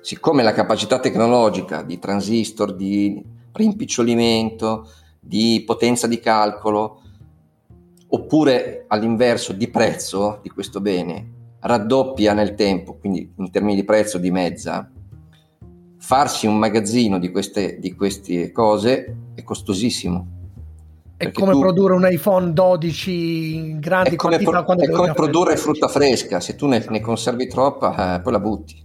Siccome 0.00 0.42
la 0.42 0.52
capacità 0.52 1.00
tecnologica 1.00 1.82
di 1.82 1.98
transistor, 1.98 2.74
di 2.74 3.22
rimpicciolimento, 3.52 4.88
di 5.20 5.62
potenza 5.66 6.06
di 6.06 6.20
calcolo, 6.20 7.02
oppure 8.08 8.84
all'inverso 8.86 9.52
di 9.52 9.68
prezzo 9.68 10.38
di 10.42 10.48
questo 10.48 10.80
bene, 10.80 11.32
raddoppia 11.60 12.32
nel 12.32 12.54
tempo, 12.54 12.94
quindi 12.94 13.32
in 13.36 13.50
termini 13.50 13.74
di 13.74 13.84
prezzo 13.84 14.18
dimezza, 14.18 14.88
farsi 15.98 16.46
un 16.46 16.56
magazzino 16.56 17.18
di 17.18 17.32
queste, 17.32 17.80
di 17.80 17.94
queste 17.94 18.52
cose 18.52 19.16
è 19.34 19.42
costosissimo. 19.42 20.35
È 21.18 21.30
come 21.32 21.52
tu, 21.52 21.60
produrre 21.60 21.94
un 21.94 22.06
iPhone 22.10 22.52
12 22.52 23.54
in 23.54 23.80
grandi 23.80 24.10
è 24.10 24.16
come 24.16 24.36
quantità. 24.42 24.62
Pro, 24.62 24.84
è 24.84 24.92
come 24.92 25.12
produrre 25.14 25.56
frutta 25.56 25.88
fresca, 25.88 26.40
se 26.40 26.54
tu 26.56 26.66
ne, 26.66 26.84
ne 26.88 27.00
conservi 27.00 27.48
troppa, 27.48 28.16
eh, 28.16 28.20
poi 28.20 28.32
la 28.32 28.40
butti. 28.40 28.84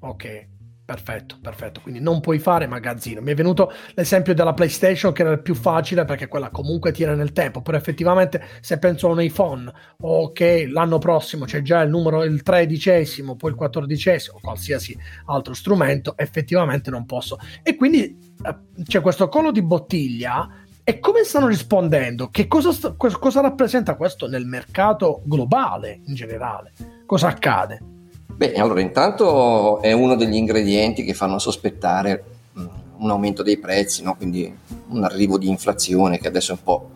Ok. 0.00 0.48
Perfetto, 0.90 1.36
perfetto. 1.40 1.80
Quindi 1.82 2.00
non 2.00 2.18
puoi 2.18 2.40
fare 2.40 2.66
magazzino. 2.66 3.20
Mi 3.20 3.30
è 3.30 3.34
venuto 3.36 3.72
l'esempio 3.94 4.34
della 4.34 4.54
PlayStation 4.54 5.12
che 5.12 5.22
era 5.22 5.30
il 5.30 5.40
più 5.40 5.54
facile 5.54 6.04
perché 6.04 6.26
quella 6.26 6.50
comunque 6.50 6.90
tiene 6.90 7.14
nel 7.14 7.30
tempo, 7.30 7.62
però 7.62 7.76
effettivamente 7.76 8.44
se 8.60 8.76
penso 8.80 9.06
a 9.06 9.12
un 9.12 9.22
iPhone 9.22 9.72
o 10.00 10.32
che 10.32 10.66
l'anno 10.66 10.98
prossimo 10.98 11.44
c'è 11.44 11.62
già 11.62 11.80
il 11.82 11.90
numero 11.90 12.24
il 12.24 12.42
tredicesimo, 12.42 13.36
poi 13.36 13.50
il 13.50 13.56
quattordicesimo 13.56 14.38
o 14.38 14.40
qualsiasi 14.42 14.98
altro 15.26 15.54
strumento, 15.54 16.14
effettivamente 16.16 16.90
non 16.90 17.06
posso. 17.06 17.38
E 17.62 17.76
quindi 17.76 18.34
eh, 18.44 18.82
c'è 18.82 19.00
questo 19.00 19.28
collo 19.28 19.52
di 19.52 19.62
bottiglia 19.62 20.48
e 20.90 20.98
come 20.98 21.22
stanno 21.22 21.46
rispondendo? 21.46 22.30
Che 22.30 22.48
cosa, 22.48 22.72
cosa 22.96 23.40
rappresenta 23.40 23.94
questo 23.94 24.26
nel 24.26 24.44
mercato 24.44 25.22
globale 25.22 26.00
in 26.06 26.14
generale? 26.14 26.72
Cosa 27.06 27.28
accade? 27.28 27.80
Beh, 28.26 28.54
allora 28.54 28.80
intanto 28.80 29.80
è 29.82 29.92
uno 29.92 30.16
degli 30.16 30.34
ingredienti 30.34 31.04
che 31.04 31.14
fanno 31.14 31.38
sospettare 31.38 32.24
mm, 32.58 32.66
un 32.96 33.10
aumento 33.10 33.44
dei 33.44 33.58
prezzi, 33.58 34.02
no? 34.02 34.16
quindi 34.16 34.52
un 34.88 35.04
arrivo 35.04 35.38
di 35.38 35.48
inflazione 35.48 36.18
che 36.18 36.26
adesso 36.26 36.50
è 36.50 36.56
un 36.56 36.64
po' 36.64 36.90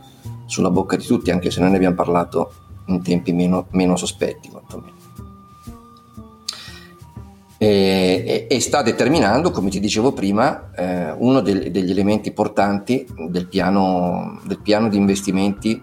sulla 0.46 0.70
bocca 0.70 0.96
di 0.96 1.04
tutti, 1.04 1.30
anche 1.30 1.52
se 1.52 1.60
noi 1.60 1.70
ne 1.70 1.76
abbiamo 1.76 1.94
parlato 1.94 2.52
in 2.86 3.00
tempi 3.00 3.32
meno, 3.32 3.66
meno 3.70 3.94
sospetti 3.94 4.48
quantomeno. 4.48 4.93
E, 7.56 8.46
e, 8.50 8.60
sta 8.60 8.82
determinando, 8.82 9.50
come 9.50 9.70
ti 9.70 9.80
dicevo 9.80 10.12
prima, 10.12 10.70
eh, 10.74 11.12
uno 11.12 11.40
del, 11.40 11.70
degli 11.70 11.90
elementi 11.90 12.32
portanti 12.32 13.06
del 13.28 13.46
piano, 13.46 14.40
del 14.44 14.60
piano 14.60 14.88
di 14.88 14.96
investimenti 14.96 15.80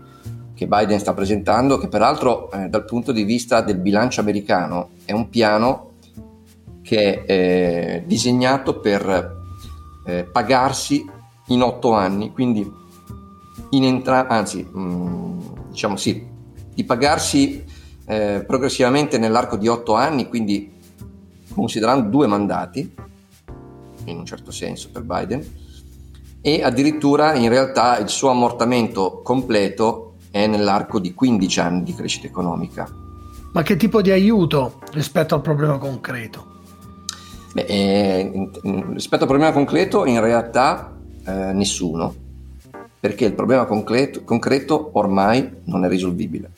che 0.54 0.68
Biden 0.68 1.00
sta 1.00 1.14
presentando, 1.14 1.80
che 1.80 1.88
peraltro 1.88 2.52
eh, 2.52 2.68
dal 2.68 2.86
punto 2.86 3.12
di 3.12 3.24
vista 3.24 3.62
del 3.62 3.80
bilancio 3.80 4.22
americano 4.22 4.90
è 5.06 5.12
un 5.12 5.28
piano 5.30 5.94
che 6.84 7.24
è 7.24 7.32
eh, 7.32 8.04
disegnato 8.06 8.80
per 8.80 9.40
eh, 10.06 10.24
pagarsi 10.26 11.04
in 11.48 11.62
otto 11.64 11.94
anni, 11.94 12.32
quindi 12.32 12.70
in 13.72 13.84
entra- 13.84 14.28
anzi, 14.28 14.68
mh, 14.70 14.80
mm, 14.80 15.40
diciamo 15.70 15.96
sì, 15.96 16.28
di 16.74 16.84
pagarsi 16.84 17.64
eh, 18.06 18.44
progressivamente 18.46 19.18
nell'arco 19.18 19.58
di 19.58 19.68
otto 19.68 19.96
anni, 19.96 20.28
quindi 20.28 20.72
considerando 21.54 22.10
due 22.10 22.28
mandati, 22.28 22.94
in 24.06 24.18
un 24.18 24.26
certo 24.26 24.52
senso 24.52 24.90
per 24.92 25.04
Biden, 25.04 25.46
e 26.42 26.64
addirittura 26.64 27.36
in 27.36 27.50
realtà 27.50 28.00
il 28.00 28.10
suo 28.10 28.30
ammortamento 28.30 29.22
completo 29.24 30.16
è 30.32 30.48
nell'arco 30.48 31.00
di 31.00 31.14
15 31.14 31.60
anni 31.60 31.84
di 31.84 31.94
crescita 31.94 32.26
economica. 32.28 32.90
Ma 33.54 33.64
che 33.64 33.76
tipo 33.76 34.02
di 34.02 34.12
aiuto 34.12 34.80
rispetto 34.92 35.36
al 35.36 35.42
problema 35.42 35.78
concreto? 35.78 36.50
Beh, 37.54 37.66
eh, 37.68 38.50
rispetto 38.94 39.24
al 39.24 39.28
problema 39.30 39.52
concreto 39.52 40.06
in 40.06 40.22
realtà 40.22 40.96
eh, 41.26 41.52
nessuno, 41.52 42.16
perché 43.00 43.26
il 43.26 43.34
problema 43.34 43.66
concreto, 43.66 44.24
concreto, 44.24 44.92
ormai 44.94 45.58
non 45.66 45.84
è 45.84 45.90
risolvibile. 45.90 46.50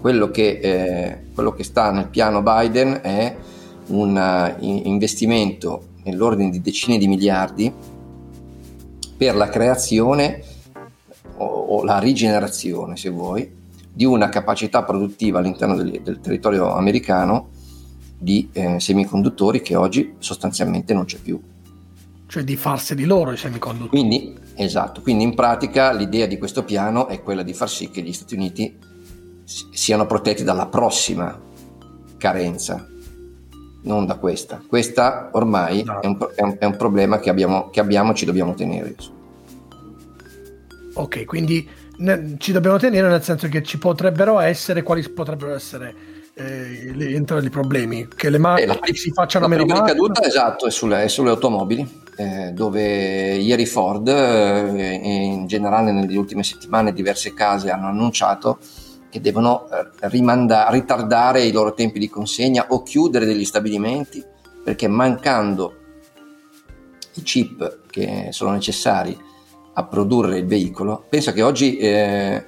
Quello 0.00 0.30
che, 0.30 0.58
eh, 0.60 1.18
quello 1.32 1.52
che 1.52 1.62
sta 1.62 1.92
nel 1.92 2.08
piano 2.08 2.42
Biden 2.42 3.00
è 3.02 3.36
un 3.90 4.16
uh, 4.16 4.64
investimento 4.64 5.88
nell'ordine 6.04 6.50
di 6.50 6.60
decine 6.60 6.98
di 6.98 7.06
miliardi 7.06 7.72
per 9.16 9.34
la 9.36 9.48
creazione 9.48 10.42
o 11.36 11.84
la 11.84 11.98
rigenerazione, 11.98 12.96
se 12.96 13.08
vuoi, 13.08 13.50
di 13.92 14.04
una 14.04 14.28
capacità 14.28 14.82
produttiva 14.82 15.38
all'interno 15.38 15.74
del, 15.74 16.00
del 16.02 16.20
territorio 16.20 16.74
americano 16.74 17.48
di 18.18 18.48
eh, 18.52 18.78
semiconduttori 18.78 19.62
che 19.62 19.74
oggi 19.74 20.14
sostanzialmente 20.18 20.92
non 20.92 21.06
c'è 21.06 21.18
più. 21.18 21.40
Cioè 22.26 22.44
di 22.44 22.56
farseli 22.56 23.04
loro 23.04 23.32
i 23.32 23.36
semiconduttori. 23.36 23.88
Quindi, 23.88 24.38
esatto, 24.54 25.00
quindi 25.00 25.24
in 25.24 25.34
pratica 25.34 25.92
l'idea 25.92 26.26
di 26.26 26.38
questo 26.38 26.64
piano 26.64 27.08
è 27.08 27.22
quella 27.22 27.42
di 27.42 27.54
far 27.54 27.68
sì 27.68 27.90
che 27.90 28.02
gli 28.02 28.12
Stati 28.12 28.34
Uniti 28.34 28.76
siano 29.44 30.06
protetti 30.06 30.44
dalla 30.44 30.66
prossima 30.66 31.38
carenza, 32.18 32.86
non 33.82 34.06
da 34.06 34.16
questa. 34.16 34.62
Questa 34.66 35.30
ormai 35.32 35.82
no. 35.84 36.00
è, 36.00 36.06
un, 36.06 36.18
è, 36.34 36.42
un, 36.42 36.56
è, 36.58 36.64
un, 36.64 36.76
problema 36.76 37.18
che 37.18 37.30
abbiamo, 37.30 37.70
che 37.70 37.80
abbiamo 37.80 38.12
e 38.12 38.14
ci 38.14 38.24
dobbiamo 38.24 38.54
tenere. 38.54 38.94
Ok, 40.94 41.24
quindi 41.24 41.68
ne, 41.98 42.34
ci 42.38 42.52
dobbiamo 42.52 42.78
tenere 42.78 43.08
nel 43.08 43.22
senso 43.22 43.48
che 43.48 43.62
ci 43.62 43.78
potrebbero 43.78 44.38
essere, 44.40 44.82
quali 44.82 45.08
potrebbero 45.08 45.54
essere 45.54 45.94
eh, 46.34 46.92
le, 46.94 47.06
i 47.06 47.50
problemi? 47.50 48.08
Che 48.14 48.30
le 48.30 48.38
macchine 48.38 48.78
eh, 48.82 48.94
si 48.94 49.10
facciano 49.10 49.46
la 49.46 49.50
meno 49.50 49.66
male? 49.66 49.80
La 49.80 49.86
caduta, 49.86 50.22
esatto, 50.22 50.66
è 50.66 50.70
sulle, 50.70 51.04
è 51.04 51.08
sulle 51.08 51.30
automobili, 51.30 51.86
eh, 52.16 52.52
dove 52.52 53.34
ieri 53.34 53.66
Ford 53.66 54.08
eh, 54.08 55.00
in 55.02 55.46
generale 55.46 55.92
nelle 55.92 56.16
ultime 56.16 56.42
settimane 56.42 56.92
diverse 56.92 57.34
case 57.34 57.70
hanno 57.70 57.88
annunciato 57.88 58.58
che 59.10 59.20
devono 59.20 59.68
eh, 59.68 60.08
rimandare, 60.08 60.78
ritardare 60.78 61.44
i 61.44 61.52
loro 61.52 61.74
tempi 61.74 61.98
di 61.98 62.08
consegna 62.08 62.66
o 62.68 62.82
chiudere 62.82 63.26
degli 63.26 63.44
stabilimenti 63.44 64.24
perché 64.64 64.88
mancando 64.88 65.74
i 67.14 67.22
chip 67.22 67.80
che 67.90 68.28
sono 68.30 68.52
necessari 68.52 69.18
a 69.74 69.84
produrre 69.84 70.38
il 70.38 70.46
veicolo, 70.46 71.04
pensa 71.08 71.32
che 71.32 71.42
oggi 71.42 71.76
eh, 71.76 72.46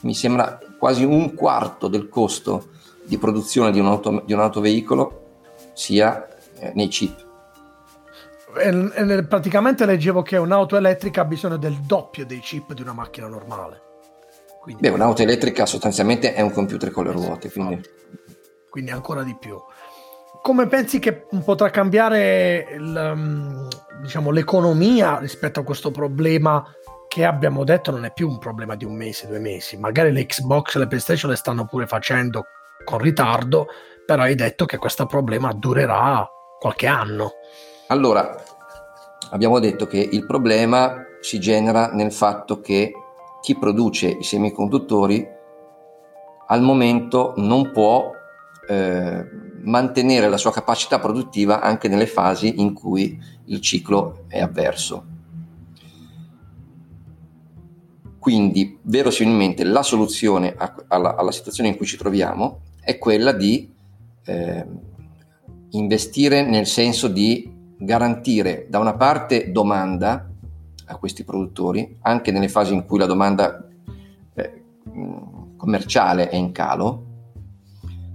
mi 0.00 0.14
sembra 0.14 0.58
quasi 0.78 1.04
un 1.04 1.34
quarto 1.34 1.88
del 1.88 2.08
costo 2.08 2.68
di 3.04 3.18
produzione 3.18 3.70
di 3.70 3.78
un, 3.78 3.86
auto, 3.86 4.22
di 4.24 4.32
un 4.32 4.40
autoveicolo 4.40 5.22
sia 5.72 6.26
eh, 6.58 6.72
nei 6.74 6.88
chip. 6.88 7.22
Praticamente 9.28 9.84
leggevo 9.84 10.22
che 10.22 10.36
un'auto 10.36 10.76
elettrica 10.76 11.22
ha 11.22 11.24
bisogno 11.24 11.56
del 11.56 11.76
doppio 11.84 12.24
dei 12.24 12.38
chip 12.38 12.72
di 12.72 12.82
una 12.82 12.92
macchina 12.92 13.26
normale. 13.26 13.93
Quindi, 14.64 14.82
Beh, 14.82 14.88
un'auto 14.88 15.22
elettrica 15.22 15.66
sostanzialmente 15.66 16.34
è 16.34 16.40
un 16.40 16.50
computer 16.50 16.90
con 16.90 17.04
le 17.04 17.12
ruote, 17.12 17.50
quindi... 17.52 17.80
quindi 18.68 18.90
ancora 18.90 19.22
di 19.22 19.36
più 19.38 19.60
come 20.44 20.66
pensi 20.66 20.98
che 20.98 21.24
potrà 21.42 21.70
cambiare 21.70 22.66
il, 22.74 23.12
um, 23.14 23.66
diciamo, 24.02 24.30
l'economia 24.30 25.16
rispetto 25.16 25.60
a 25.60 25.62
questo 25.62 25.90
problema 25.90 26.62
che 27.08 27.24
abbiamo 27.24 27.64
detto 27.64 27.90
non 27.90 28.04
è 28.04 28.12
più 28.12 28.28
un 28.28 28.38
problema 28.38 28.74
di 28.74 28.84
un 28.84 28.94
mese, 28.94 29.26
due 29.26 29.38
mesi? 29.38 29.78
Magari 29.78 30.12
le 30.12 30.26
Xbox 30.26 30.74
e 30.74 30.80
le 30.80 30.86
PlayStation 30.86 31.30
le 31.30 31.38
stanno 31.38 31.64
pure 31.64 31.86
facendo 31.86 32.44
con 32.84 32.98
ritardo, 32.98 33.68
però 34.04 34.24
hai 34.24 34.34
detto 34.34 34.66
che 34.66 34.76
questo 34.76 35.06
problema 35.06 35.50
durerà 35.54 36.28
qualche 36.58 36.88
anno. 36.88 37.30
Allora, 37.86 38.36
abbiamo 39.30 39.58
detto 39.60 39.86
che 39.86 39.96
il 39.96 40.26
problema 40.26 41.06
si 41.22 41.40
genera 41.40 41.90
nel 41.90 42.12
fatto 42.12 42.60
che 42.60 42.92
chi 43.44 43.58
produce 43.58 44.08
i 44.08 44.22
semiconduttori 44.22 45.22
al 46.46 46.62
momento 46.62 47.34
non 47.36 47.72
può 47.72 48.10
eh, 48.66 49.26
mantenere 49.64 50.30
la 50.30 50.38
sua 50.38 50.50
capacità 50.50 50.98
produttiva 50.98 51.60
anche 51.60 51.88
nelle 51.88 52.06
fasi 52.06 52.62
in 52.62 52.72
cui 52.72 53.20
il 53.44 53.60
ciclo 53.60 54.24
è 54.28 54.40
avverso. 54.40 55.04
Quindi, 58.18 58.78
verosimilmente, 58.80 59.62
la 59.62 59.82
soluzione 59.82 60.54
a, 60.56 60.74
alla, 60.88 61.14
alla, 61.14 61.30
situazione 61.30 61.68
in 61.68 61.76
cui 61.76 61.84
ci 61.84 61.98
troviamo 61.98 62.62
è 62.80 62.96
quella 62.96 63.32
di 63.32 63.70
eh, 64.24 64.66
investire 65.68 66.40
nel 66.40 66.66
senso 66.66 67.08
di 67.08 67.46
garantire 67.76 68.68
da 68.70 68.78
una 68.78 68.94
parte 68.94 69.52
domanda 69.52 70.30
a 70.86 70.96
questi 70.96 71.24
produttori, 71.24 71.98
anche 72.02 72.30
nelle 72.30 72.48
fasi 72.48 72.74
in 72.74 72.84
cui 72.84 72.98
la 72.98 73.06
domanda 73.06 73.66
eh, 74.34 74.64
commerciale 75.56 76.28
è 76.28 76.36
in 76.36 76.52
calo. 76.52 77.04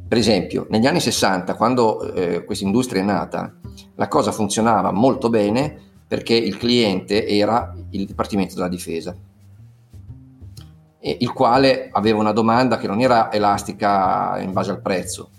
Per 0.08 0.17
esempio, 0.17 0.65
negli 0.69 0.88
anni 0.88 0.99
60, 0.99 1.55
quando 1.55 2.13
eh, 2.13 2.43
questa 2.43 2.65
industria 2.65 3.01
è 3.01 3.05
nata, 3.05 3.53
la 3.95 4.08
cosa 4.08 4.32
funzionava 4.32 4.91
molto 4.91 5.29
bene 5.29 5.77
perché 6.08 6.34
il 6.34 6.58
cliente 6.58 7.27
era 7.27 7.75
il 7.91 8.05
Dipartimento 8.05 8.55
della 8.55 8.67
Difesa, 8.67 9.15
il 11.01 11.32
quale 11.32 11.89
aveva 11.91 12.19
una 12.19 12.32
domanda 12.34 12.77
che 12.77 12.88
non 12.88 12.99
era 12.99 13.32
elastica 13.32 14.39
in 14.41 14.51
base 14.51 14.71
al 14.71 14.82
prezzo, 14.82 15.29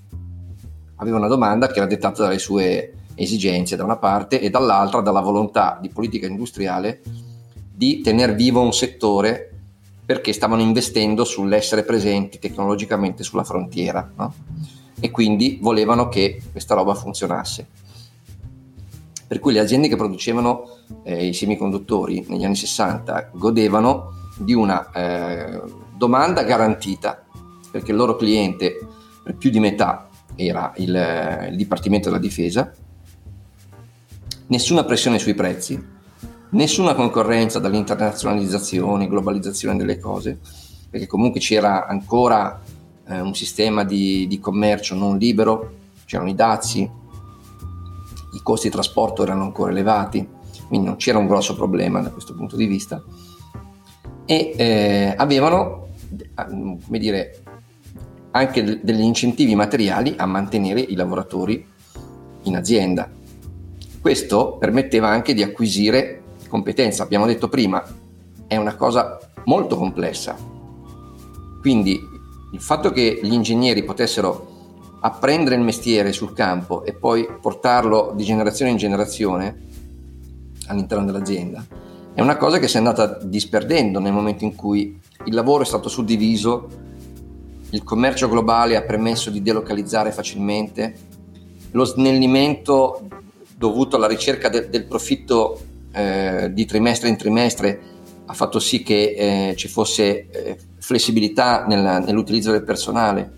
aveva 0.96 1.16
una 1.16 1.26
domanda 1.26 1.66
che 1.66 1.78
era 1.78 1.86
dettata 1.86 2.22
dalle 2.22 2.38
sue 2.38 2.94
esigenze 3.14 3.76
da 3.76 3.84
una 3.84 3.96
parte 3.96 4.40
e 4.40 4.50
dall'altra 4.50 5.00
dalla 5.00 5.20
volontà 5.20 5.78
di 5.80 5.88
politica 5.88 6.26
industriale 6.26 7.02
di 7.72 8.00
tenere 8.00 8.34
vivo 8.34 8.60
un 8.60 8.72
settore 8.72 9.50
perché 10.04 10.32
stavano 10.32 10.60
investendo 10.60 11.24
sull'essere 11.24 11.84
presenti 11.84 12.38
tecnologicamente 12.38 13.22
sulla 13.22 13.44
frontiera 13.44 14.10
no? 14.16 14.34
e 14.98 15.10
quindi 15.10 15.58
volevano 15.62 16.08
che 16.08 16.42
questa 16.50 16.74
roba 16.74 16.94
funzionasse. 16.94 17.66
Per 19.26 19.38
cui 19.38 19.52
le 19.52 19.60
aziende 19.60 19.86
che 19.86 19.96
producevano 19.96 20.64
eh, 21.04 21.26
i 21.26 21.32
semiconduttori 21.32 22.24
negli 22.28 22.44
anni 22.44 22.56
60 22.56 23.30
godevano 23.34 24.12
di 24.36 24.52
una 24.52 24.90
eh, 24.90 25.62
domanda 25.96 26.42
garantita 26.42 27.24
perché 27.70 27.92
il 27.92 27.96
loro 27.96 28.16
cliente 28.16 28.78
per 29.22 29.36
più 29.36 29.50
di 29.50 29.60
metà 29.60 30.08
era 30.34 30.72
il, 30.76 31.48
il 31.50 31.56
Dipartimento 31.56 32.08
della 32.08 32.20
Difesa, 32.20 32.72
nessuna 34.50 34.84
pressione 34.84 35.18
sui 35.18 35.34
prezzi, 35.34 35.82
nessuna 36.50 36.94
concorrenza 36.94 37.58
dall'internazionalizzazione, 37.58 39.08
globalizzazione 39.08 39.76
delle 39.76 39.98
cose, 39.98 40.38
perché 40.90 41.06
comunque 41.06 41.40
c'era 41.40 41.86
ancora 41.86 42.60
eh, 43.06 43.20
un 43.20 43.34
sistema 43.34 43.84
di, 43.84 44.26
di, 44.26 44.40
commercio 44.40 44.94
non 44.94 45.18
libero, 45.18 45.74
c'erano 46.04 46.30
i 46.30 46.34
dazi, 46.34 46.80
i 48.32 48.40
costi 48.42 48.68
di 48.68 48.72
trasporto 48.72 49.22
erano 49.22 49.44
ancora 49.44 49.70
elevati, 49.70 50.26
quindi 50.66 50.86
non 50.86 50.96
c'era 50.96 51.18
un 51.18 51.26
grosso 51.26 51.54
problema 51.54 52.00
da 52.00 52.10
questo 52.10 52.34
punto 52.34 52.56
di 52.56 52.66
vista, 52.66 53.02
e 54.24 54.52
eh, 54.56 55.14
avevano, 55.16 55.88
come 56.34 56.98
dire, 56.98 57.42
anche 58.32 58.80
degli 58.82 59.00
incentivi 59.00 59.54
materiali 59.54 60.14
a 60.16 60.26
mantenere 60.26 60.80
i 60.80 60.94
lavoratori 60.94 61.64
in 62.44 62.56
azienda. 62.56 63.18
Questo 64.00 64.56
permetteva 64.58 65.08
anche 65.08 65.34
di 65.34 65.42
acquisire 65.42 66.22
competenza, 66.48 67.02
abbiamo 67.02 67.26
detto 67.26 67.48
prima, 67.48 67.82
è 68.46 68.56
una 68.56 68.74
cosa 68.74 69.18
molto 69.44 69.76
complessa. 69.76 70.36
Quindi 71.60 72.00
il 72.52 72.60
fatto 72.60 72.90
che 72.90 73.20
gli 73.22 73.32
ingegneri 73.32 73.84
potessero 73.84 74.48
apprendere 75.00 75.56
il 75.56 75.62
mestiere 75.62 76.12
sul 76.12 76.32
campo 76.32 76.84
e 76.84 76.92
poi 76.92 77.26
portarlo 77.40 78.12
di 78.14 78.24
generazione 78.24 78.70
in 78.70 78.76
generazione 78.76 79.68
all'interno 80.66 81.04
dell'azienda 81.04 81.64
è 82.12 82.20
una 82.20 82.36
cosa 82.36 82.58
che 82.58 82.68
si 82.68 82.74
è 82.74 82.78
andata 82.78 83.18
disperdendo 83.22 83.98
nel 83.98 84.12
momento 84.12 84.44
in 84.44 84.54
cui 84.54 85.00
il 85.24 85.34
lavoro 85.34 85.62
è 85.62 85.66
stato 85.66 85.88
suddiviso 85.88 86.68
il 87.70 87.84
commercio 87.84 88.28
globale 88.28 88.76
ha 88.76 88.82
permesso 88.82 89.30
di 89.30 89.42
delocalizzare 89.42 90.10
facilmente, 90.10 90.94
lo 91.70 91.84
snellimento 91.84 93.08
dovuto 93.60 93.96
alla 93.96 94.06
ricerca 94.06 94.48
de- 94.48 94.70
del 94.70 94.86
profitto 94.86 95.60
eh, 95.92 96.48
di 96.50 96.64
trimestre 96.64 97.10
in 97.10 97.18
trimestre 97.18 97.80
ha 98.24 98.32
fatto 98.32 98.58
sì 98.58 98.82
che 98.82 99.50
eh, 99.50 99.54
ci 99.54 99.68
fosse 99.68 100.30
eh, 100.30 100.56
flessibilità 100.78 101.66
nella, 101.66 101.98
nell'utilizzo 101.98 102.52
del 102.52 102.64
personale 102.64 103.32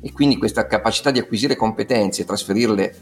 e 0.00 0.12
quindi 0.12 0.36
questa 0.36 0.68
capacità 0.68 1.10
di 1.10 1.18
acquisire 1.18 1.56
competenze 1.56 2.22
e 2.22 2.24
trasferirle 2.24 2.96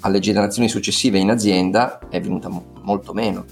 alle 0.00 0.18
generazioni 0.18 0.68
successive 0.68 1.18
in 1.18 1.30
azienda 1.30 2.00
è 2.08 2.20
venuta 2.20 2.48
mo- 2.48 2.72
molto 2.82 3.12
meno. 3.12 3.44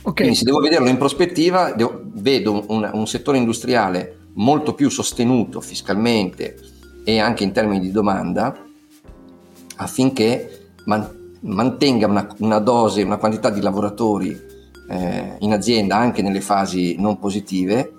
Okay. 0.00 0.12
Quindi 0.14 0.36
se 0.36 0.44
devo 0.44 0.60
vederlo 0.60 0.88
in 0.88 0.96
prospettiva, 0.96 1.72
devo, 1.72 2.00
vedo 2.14 2.64
un, 2.68 2.88
un 2.90 3.06
settore 3.06 3.36
industriale 3.36 4.28
molto 4.34 4.72
più 4.72 4.88
sostenuto 4.88 5.60
fiscalmente 5.60 6.56
e 7.04 7.18
anche 7.18 7.44
in 7.44 7.52
termini 7.52 7.80
di 7.80 7.90
domanda 7.90 8.56
affinché 9.76 10.70
man- 10.84 11.24
mantenga 11.46 12.06
una, 12.06 12.26
una, 12.38 12.58
dose, 12.58 13.02
una 13.02 13.16
quantità 13.16 13.50
di 13.50 13.60
lavoratori 13.60 14.38
eh, 14.88 15.36
in 15.38 15.52
azienda 15.52 15.96
anche 15.96 16.22
nelle 16.22 16.40
fasi 16.40 16.96
non 16.98 17.18
positive 17.18 17.92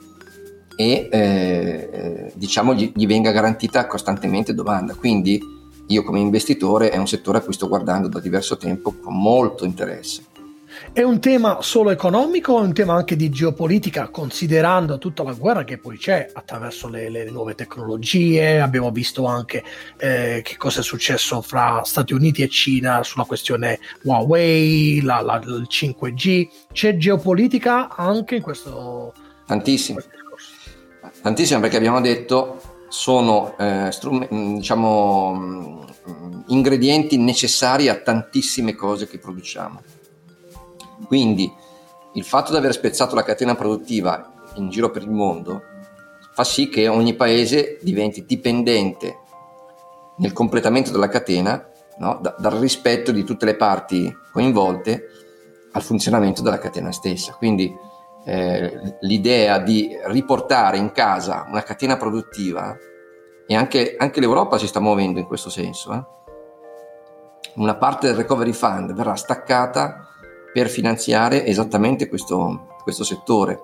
e 0.75 1.10
eh, 1.12 2.31
diciamo 2.36 2.73
gli, 2.73 2.91
gli 2.93 3.07
venga 3.07 3.31
garantita 3.31 3.88
costantemente 3.88 4.53
domanda. 4.53 4.93
Quindi 4.93 5.41
io 5.88 6.03
come 6.03 6.19
investitore 6.19 6.89
è 6.89 6.97
un 6.97 7.07
settore 7.07 7.39
a 7.39 7.41
cui 7.41 7.53
sto 7.53 7.67
guardando 7.67 8.07
da 8.07 8.19
diverso 8.19 8.57
tempo 8.57 8.93
con 8.93 9.19
molto 9.19 9.65
interesse. 9.65 10.23
È 10.92 11.02
un 11.02 11.20
tema 11.20 11.62
solo 11.62 11.90
economico 11.92 12.54
o 12.54 12.60
è 12.60 12.66
un 12.66 12.74
tema 12.74 12.94
anche 12.94 13.16
di 13.16 13.30
geopolitica, 13.30 14.10
considerando 14.10 14.98
tutta 14.98 15.24
la 15.24 15.34
guerra 15.34 15.63
che 15.63 15.78
poi 15.78 15.98
c'è 15.98 16.30
attraverso 16.32 16.88
le, 16.88 17.10
le 17.10 17.30
nuove 17.30 17.56
tecnologie? 17.56 18.60
Abbiamo 18.60 18.92
visto 18.92 19.26
anche 19.26 19.63
eh, 19.98 20.42
che 20.44 20.58
cosa 20.58 20.80
è 20.80 20.84
successo 20.84 21.42
fra 21.42 21.82
Stati 21.84 22.13
Uniti 22.13 22.42
e 22.42 22.50
Cina 22.50 23.04
sulla 23.04 23.26
questione 23.26 23.80
Huawei, 24.04 25.02
la, 25.02 25.22
la, 25.22 25.42
il 25.44 25.68
5G. 25.70 26.48
C'è 26.72 26.98
geopolitica 26.98 27.90
anche 27.96 28.36
in 28.36 28.42
questo? 28.42 29.13
Tantissimo. 29.46 30.00
Tantissimo 31.22 31.60
perché 31.60 31.78
abbiamo 31.78 32.02
detto 32.02 32.62
sono 32.90 33.56
eh, 33.58 33.90
strum- 33.92 34.28
diciamo, 34.56 35.86
ingredienti 36.48 37.18
necessari 37.18 37.90
a 37.90 37.96
tantissime 37.96 38.76
cose 38.76 39.08
che 39.08 39.18
produciamo 39.18 39.82
quindi 41.08 41.52
il 42.13 42.24
fatto 42.24 42.52
di 42.52 42.58
aver 42.58 42.74
spezzato 42.74 43.15
la 43.15 43.24
catena 43.24 43.56
produttiva 43.56 44.34
in 44.56 44.70
giro 44.70 44.91
per 44.91 45.04
il 45.04 45.12
mondo 45.12 45.62
fa 46.34 46.43
sì 46.43 46.70
che 46.70 46.88
ogni 46.88 47.15
paese 47.15 47.80
diventi 47.82 48.26
dipendente 48.26 49.22
nel 50.17 50.34
completamento 50.34 50.91
della 50.91 51.10
catena 51.10 51.67
no? 51.98 52.20
da, 52.22 52.36
dal 52.38 52.54
rispetto 52.54 53.12
di 53.12 53.24
tutte 53.24 53.46
le 53.46 53.56
parti 53.56 54.15
coinvolte 54.32 55.10
al 55.72 55.82
funzionamento 55.82 56.41
della 56.41 56.60
catena 56.60 56.91
stessa. 56.91 57.34
Quindi 57.34 57.76
eh, 58.26 58.98
l'idea 59.02 59.60
di 59.60 59.89
riportare 60.06 60.78
in 60.78 60.91
casa 60.91 61.46
una 61.48 61.63
catena 61.63 61.98
produttiva 61.98 62.76
e 63.46 63.56
anche, 63.56 63.96
anche 63.98 64.20
l'Europa 64.20 64.58
si 64.58 64.67
sta 64.67 64.80
muovendo 64.80 65.20
in 65.20 65.26
questo 65.26 65.50
senso. 65.50 65.93
Eh? 65.93 66.04
Una 67.56 67.76
parte 67.76 68.08
del 68.08 68.15
recovery 68.15 68.54
fund 68.54 68.93
verrà 68.93 69.15
staccata 69.15 70.08
per 70.58 70.70
finanziare 70.70 71.46
esattamente 71.46 72.08
questo, 72.08 72.78
questo 72.82 73.04
settore 73.04 73.60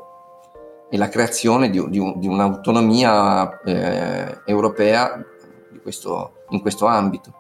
e 0.92 0.98
la 0.98 1.10
creazione 1.10 1.72
di, 1.72 1.84
di, 1.90 2.14
di 2.18 2.28
un'autonomia 2.28 3.64
eh, 3.64 4.42
europea 4.46 5.20
questo, 5.82 6.44
in 6.50 6.62
questo 6.62 6.86
ambito. 6.86 7.34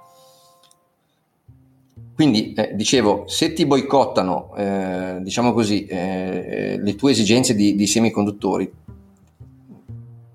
Quindi 2.15 2.53
eh, 2.53 2.71
dicevo, 2.73 3.25
se 3.27 3.53
ti 3.53 3.67
boicottano, 3.67 4.55
eh, 4.55 5.19
diciamo 5.21 5.53
così, 5.53 5.85
eh, 5.85 6.79
le 6.81 6.95
tue 6.95 7.11
esigenze 7.11 7.53
di, 7.53 7.75
di, 7.75 7.85
semiconduttori, 7.85 8.73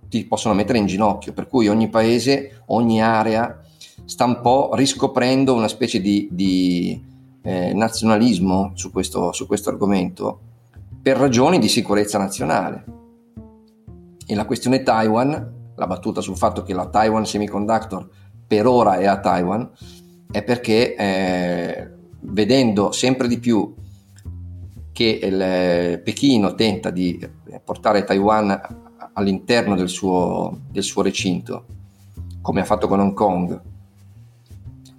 ti 0.09 0.25
possono 0.27 0.55
mettere 0.55 0.79
in 0.79 0.87
ginocchio, 0.87 1.33
per 1.33 1.49
cui 1.49 1.67
ogni 1.67 1.89
paese, 1.89 2.63
ogni 2.67 3.03
area 3.03 3.65
sta 4.05 4.25
un 4.27 4.41
po' 4.41 4.71
riscoprendo 4.75 5.55
una 5.55 5.67
specie 5.67 6.01
di, 6.01 6.29
di 6.31 7.17
eh, 7.43 7.73
nazionalismo 7.73 8.73
su 8.75 8.91
questo, 8.91 9.33
su 9.33 9.47
questo 9.47 9.71
argomento 9.71 10.41
per 11.01 11.17
ragioni 11.17 11.59
di 11.59 11.69
sicurezza 11.69 12.19
nazionale. 12.19 12.85
E 14.27 14.35
la 14.35 14.45
questione 14.45 14.83
Taiwan, 14.83 15.73
la 15.75 15.87
battuta 15.87 16.21
sul 16.21 16.37
fatto 16.37 16.63
che 16.63 16.75
la 16.75 16.89
Taiwan 16.89 17.25
Semiconductor 17.25 18.09
per 18.47 18.67
ora 18.67 18.99
è 18.99 19.07
a 19.07 19.21
Taiwan, 19.21 19.71
è 20.31 20.43
perché 20.43 20.95
eh, 20.95 21.91
vedendo 22.21 22.93
sempre 22.93 23.29
di 23.29 23.39
più 23.39 23.75
che 24.93 25.21
il 25.23 25.41
eh, 25.41 26.01
Pechino 26.05 26.55
tenta 26.55 26.91
di 26.91 27.19
portare 27.65 28.05
Taiwan 28.05 28.61
all'interno 29.15 29.75
del 29.77 29.89
suo, 29.89 30.63
del 30.71 30.83
suo 30.83 31.03
recinto, 31.03 31.65
come 32.41 32.61
ha 32.61 32.65
fatto 32.65 32.89
con 32.89 33.01
Hong 33.01 33.15
Kong, 33.15 33.61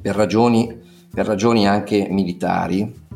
per 0.01 0.15
ragioni 0.15 0.87
per 1.11 1.25
ragioni 1.25 1.67
anche 1.67 2.07
militari, 2.09 3.07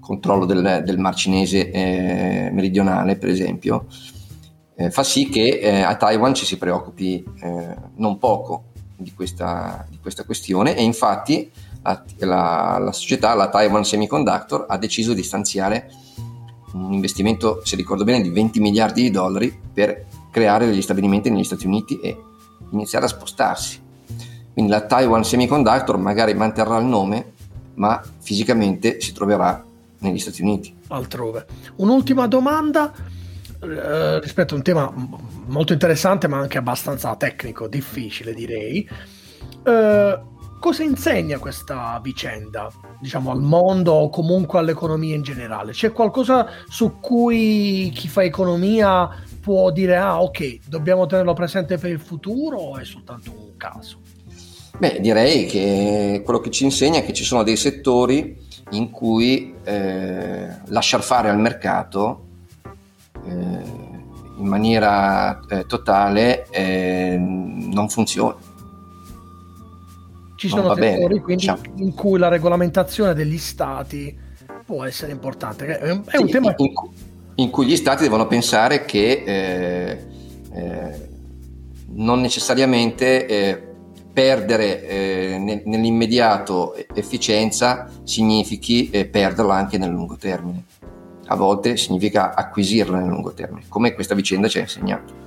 controllo 0.00 0.44
del, 0.44 0.82
del 0.84 0.98
Mar 0.98 1.14
Cinese 1.14 1.70
eh, 1.70 2.50
meridionale 2.52 3.16
per 3.16 3.28
esempio, 3.28 3.86
eh, 4.74 4.90
fa 4.90 5.02
sì 5.02 5.28
che 5.28 5.58
eh, 5.60 5.80
a 5.82 5.94
Taiwan 5.96 6.34
ci 6.34 6.44
si 6.44 6.58
preoccupi 6.58 7.24
eh, 7.40 7.76
non 7.96 8.18
poco 8.18 8.64
di 8.96 9.12
questa, 9.14 9.86
di 9.88 9.98
questa, 10.00 10.24
questione 10.24 10.76
e 10.76 10.82
infatti 10.82 11.50
la, 11.82 12.02
la, 12.18 12.78
la, 12.80 12.92
società, 12.92 13.34
la 13.34 13.48
Taiwan 13.48 13.84
Semiconductor, 13.84 14.66
ha 14.68 14.78
deciso 14.78 15.12
di 15.12 15.22
stanziare 15.22 15.90
un 16.72 16.92
investimento, 16.92 17.60
se 17.64 17.76
ricordo 17.76 18.04
bene, 18.04 18.22
di 18.22 18.30
20 18.30 18.60
miliardi 18.60 19.02
di 19.02 19.10
dollari 19.10 19.56
per 19.72 20.06
creare 20.30 20.66
degli 20.66 20.80
stabilimenti 20.80 21.30
negli 21.30 21.44
Stati 21.44 21.66
Uniti 21.66 22.00
e 22.00 22.16
iniziare 22.70 23.04
a 23.04 23.08
spostarsi. 23.08 23.80
Quindi 24.52 24.70
la 24.70 24.82
Taiwan 24.82 25.24
Semiconductor 25.24 25.96
magari 25.96 26.34
manterrà 26.34 26.78
il 26.78 26.84
nome, 26.84 27.32
ma 27.74 28.02
fisicamente 28.18 29.00
si 29.00 29.12
troverà 29.12 29.64
negli 29.98 30.18
Stati 30.18 30.42
Uniti. 30.42 30.74
Altrove. 30.88 31.46
Un'ultima 31.76 32.26
domanda 32.26 32.92
eh, 33.62 34.20
rispetto 34.20 34.54
a 34.54 34.56
un 34.56 34.62
tema 34.62 34.92
molto 35.46 35.72
interessante, 35.72 36.28
ma 36.28 36.38
anche 36.38 36.58
abbastanza 36.58 37.14
tecnico, 37.16 37.68
difficile 37.68 38.34
direi. 38.34 38.88
Eh, 39.64 40.20
cosa 40.58 40.82
insegna 40.82 41.38
questa 41.38 41.98
vicenda, 42.02 42.70
diciamo, 43.00 43.30
al 43.30 43.40
mondo 43.40 43.92
o 43.92 44.08
comunque 44.10 44.58
all'economia 44.58 45.14
in 45.14 45.22
generale? 45.22 45.72
C'è 45.72 45.92
qualcosa 45.92 46.46
su 46.68 46.98
cui 47.00 47.90
chi 47.94 48.08
fa 48.08 48.22
economia 48.22 49.08
può 49.40 49.70
dire, 49.70 49.96
ah 49.96 50.20
ok, 50.22 50.68
dobbiamo 50.68 51.06
tenerlo 51.06 51.32
presente 51.32 51.78
per 51.78 51.90
il 51.90 52.00
futuro 52.00 52.58
o 52.58 52.76
è 52.76 52.84
soltanto 52.84 53.32
un 53.32 53.56
caso? 53.56 54.01
Beh, 54.78 55.00
direi 55.00 55.46
che 55.46 56.22
quello 56.24 56.40
che 56.40 56.50
ci 56.50 56.64
insegna 56.64 56.98
è 56.98 57.04
che 57.04 57.12
ci 57.12 57.24
sono 57.24 57.42
dei 57.42 57.56
settori 57.56 58.36
in 58.70 58.90
cui 58.90 59.54
eh, 59.64 60.48
lasciar 60.66 61.02
fare 61.02 61.28
al 61.28 61.38
mercato 61.38 62.26
eh, 63.24 63.30
in 64.38 64.46
maniera 64.46 65.40
eh, 65.48 65.66
totale 65.66 66.46
eh, 66.50 67.16
non 67.18 67.88
funziona. 67.88 68.36
Ci 70.36 70.48
sono 70.48 70.74
settori 70.74 70.80
bene, 70.80 71.20
quindi 71.20 71.46
diciamo. 71.46 71.60
in 71.76 71.94
cui 71.94 72.18
la 72.18 72.28
regolamentazione 72.28 73.14
degli 73.14 73.38
stati 73.38 74.18
può 74.64 74.84
essere 74.84 75.12
importante. 75.12 75.78
È 75.78 75.90
un, 75.90 76.02
sì, 76.04 76.24
tema... 76.26 76.54
In, 76.56 76.72
in, 77.36 77.50
cui 77.50 77.66
gli 77.66 77.76
stati 77.76 78.02
devono 78.02 78.26
pensare 78.26 78.84
che 78.84 79.22
eh, 79.24 80.06
eh, 80.52 81.08
non 81.90 82.20
necessariamente 82.20 83.70
perdere 84.12 84.86
eh, 84.86 85.38
nel, 85.38 85.62
nell'immediato 85.64 86.74
efficienza 86.94 87.88
significhi 88.04 88.90
eh, 88.90 89.06
perderla 89.06 89.54
anche 89.54 89.78
nel 89.78 89.90
lungo 89.90 90.16
termine. 90.16 90.64
A 91.26 91.34
volte 91.34 91.76
significa 91.76 92.34
acquisirla 92.34 92.98
nel 92.98 93.08
lungo 93.08 93.32
termine, 93.32 93.64
come 93.68 93.94
questa 93.94 94.14
vicenda 94.14 94.48
ci 94.48 94.58
ha 94.58 94.62
insegnato. 94.62 95.20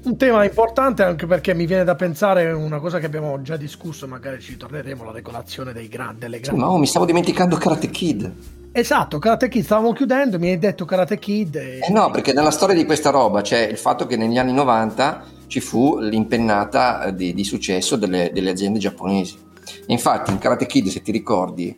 Un 0.00 0.16
tema 0.16 0.44
importante 0.44 1.02
anche 1.02 1.26
perché 1.26 1.54
mi 1.54 1.66
viene 1.66 1.84
da 1.84 1.94
pensare 1.94 2.50
una 2.52 2.78
cosa 2.78 2.98
che 2.98 3.06
abbiamo 3.06 3.40
già 3.42 3.56
discusso, 3.56 4.06
magari 4.06 4.40
ci 4.40 4.56
torneremo, 4.56 5.04
la 5.04 5.10
regolazione 5.10 5.72
dei 5.72 5.88
grandi, 5.88 6.20
delle 6.20 6.40
grandi. 6.40 6.60
No, 6.60 6.76
mi 6.78 6.86
stavo 6.86 7.04
dimenticando 7.04 7.56
Karate 7.56 7.88
Kid. 7.88 8.32
Esatto, 8.70 9.18
Karate 9.18 9.48
Kid, 9.48 9.64
stavamo 9.64 9.92
chiudendo, 9.92 10.38
mi 10.38 10.50
hai 10.50 10.58
detto 10.58 10.84
Karate 10.84 11.18
Kid. 11.18 11.56
E... 11.56 11.80
Eh 11.82 11.90
no, 11.90 12.10
perché 12.10 12.32
nella 12.32 12.50
storia 12.50 12.74
di 12.76 12.84
questa 12.84 13.10
roba 13.10 13.40
c'è 13.40 13.66
il 13.66 13.76
fatto 13.76 14.06
che 14.06 14.16
negli 14.16 14.38
anni 14.38 14.52
90 14.52 15.36
ci 15.48 15.60
fu 15.60 15.98
l'impennata 15.98 17.10
di, 17.10 17.34
di 17.34 17.42
successo 17.42 17.96
delle, 17.96 18.30
delle, 18.32 18.50
aziende 18.50 18.78
giapponesi. 18.78 19.36
Infatti 19.86 20.30
in 20.30 20.38
Karate 20.38 20.66
Kid, 20.66 20.86
se 20.86 21.02
ti 21.02 21.10
ricordi, 21.10 21.76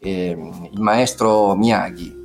eh, 0.00 0.36
il 0.72 0.80
maestro 0.80 1.54
Miyagi 1.54 2.18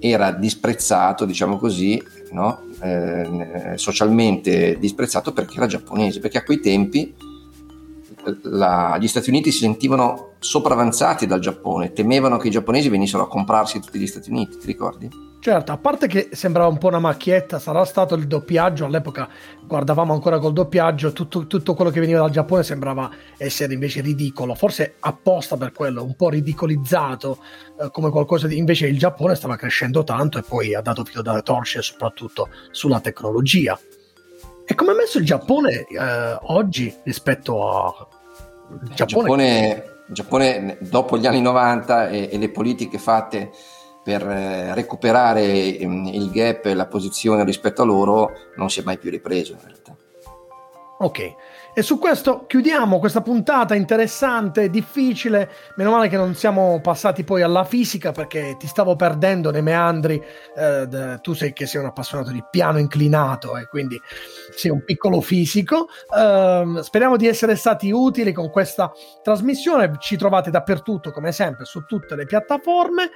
era 0.00 0.32
disprezzato, 0.32 1.24
diciamo 1.24 1.58
così, 1.58 2.02
no? 2.32 2.62
eh, 2.80 3.74
socialmente 3.76 4.78
disprezzato 4.78 5.32
perché 5.32 5.56
era 5.56 5.66
giapponese, 5.66 6.20
perché 6.20 6.38
a 6.38 6.42
quei 6.42 6.60
tempi 6.60 7.14
la, 8.42 8.96
gli 8.98 9.08
Stati 9.08 9.30
Uniti 9.30 9.50
si 9.50 9.58
sentivano 9.58 10.32
sopravanzati 10.38 11.26
dal 11.26 11.40
Giappone, 11.40 11.92
temevano 11.92 12.38
che 12.38 12.48
i 12.48 12.50
giapponesi 12.50 12.88
venissero 12.88 13.22
a 13.22 13.28
comprarsi 13.28 13.80
tutti 13.80 13.98
gli 13.98 14.06
Stati 14.06 14.30
Uniti, 14.30 14.58
ti 14.58 14.66
ricordi? 14.66 15.28
Certo, 15.40 15.72
a 15.72 15.78
parte 15.78 16.06
che 16.06 16.28
sembrava 16.32 16.68
un 16.68 16.76
po' 16.76 16.88
una 16.88 16.98
macchietta, 16.98 17.58
sarà 17.58 17.82
stato 17.86 18.14
il 18.14 18.26
doppiaggio, 18.26 18.84
all'epoca 18.84 19.26
guardavamo 19.66 20.12
ancora 20.12 20.38
col 20.38 20.52
doppiaggio, 20.52 21.12
tutto, 21.12 21.46
tutto 21.46 21.72
quello 21.72 21.90
che 21.90 21.98
veniva 21.98 22.20
dal 22.20 22.30
Giappone 22.30 22.62
sembrava 22.62 23.10
essere 23.38 23.72
invece 23.72 24.02
ridicolo, 24.02 24.54
forse 24.54 24.96
apposta 25.00 25.56
per 25.56 25.72
quello, 25.72 26.04
un 26.04 26.14
po' 26.14 26.28
ridicolizzato, 26.28 27.38
eh, 27.80 27.90
come 27.90 28.10
qualcosa 28.10 28.46
di... 28.48 28.58
invece 28.58 28.86
il 28.86 28.98
Giappone 28.98 29.34
stava 29.34 29.56
crescendo 29.56 30.04
tanto 30.04 30.36
e 30.36 30.42
poi 30.42 30.74
ha 30.74 30.82
dato 30.82 31.04
filo 31.04 31.22
da 31.22 31.40
torcere 31.40 31.82
soprattutto 31.82 32.50
sulla 32.70 33.00
tecnologia. 33.00 33.80
E 34.70 34.76
come 34.76 34.92
è 34.92 34.94
messo 34.94 35.18
il 35.18 35.24
Giappone 35.24 35.84
eh, 35.84 36.38
oggi 36.42 36.94
rispetto 37.02 37.68
a... 37.68 38.06
Il 38.84 38.94
Giappone, 38.94 39.84
il 40.06 40.14
Giappone, 40.14 40.78
dopo 40.78 41.18
gli 41.18 41.26
anni 41.26 41.40
90 41.40 42.08
e, 42.08 42.28
e 42.30 42.38
le 42.38 42.50
politiche 42.50 42.98
fatte 42.98 43.50
per 44.04 44.24
eh, 44.24 44.72
recuperare 44.72 45.76
ehm, 45.76 46.06
il 46.06 46.30
gap 46.30 46.66
e 46.66 46.74
la 46.74 46.86
posizione 46.86 47.42
rispetto 47.42 47.82
a 47.82 47.84
loro 47.84 48.30
non 48.54 48.70
si 48.70 48.78
è 48.78 48.84
mai 48.84 48.96
più 48.96 49.10
ripreso 49.10 49.54
in 49.54 49.58
realtà. 49.60 49.96
Ok, 50.98 51.34
e 51.72 51.82
su 51.82 51.98
questo 51.98 52.46
chiudiamo 52.46 52.98
questa 52.98 53.20
puntata 53.20 53.74
interessante, 53.74 54.70
difficile. 54.70 55.50
Meno 55.76 55.92
male 55.92 56.08
che 56.08 56.16
non 56.16 56.34
siamo 56.34 56.80
passati 56.80 57.22
poi 57.22 57.42
alla 57.42 57.64
fisica 57.64 58.12
perché 58.12 58.56
ti 58.58 58.66
stavo 58.66 58.96
perdendo 58.96 59.50
nei 59.50 59.62
meandri. 59.62 60.22
Eh, 60.56 61.18
tu 61.20 61.32
sei 61.32 61.52
che 61.52 61.66
sei 61.66 61.80
un 61.80 61.86
appassionato 61.86 62.32
di 62.32 62.44
piano 62.50 62.78
inclinato 62.78 63.56
e 63.56 63.66
quindi 63.66 64.00
sei 64.54 64.70
un 64.70 64.84
piccolo 64.84 65.20
fisico. 65.20 65.88
Eh, 66.16 66.80
speriamo 66.82 67.16
di 67.16 67.28
essere 67.28 67.54
stati 67.54 67.90
utili 67.90 68.32
con 68.32 68.50
questa 68.50 68.92
trasmissione. 69.22 69.92
Ci 69.98 70.16
trovate 70.16 70.50
dappertutto, 70.50 71.12
come 71.12 71.30
sempre, 71.32 71.64
su 71.64 71.84
tutte 71.84 72.16
le 72.16 72.26
piattaforme. 72.26 73.10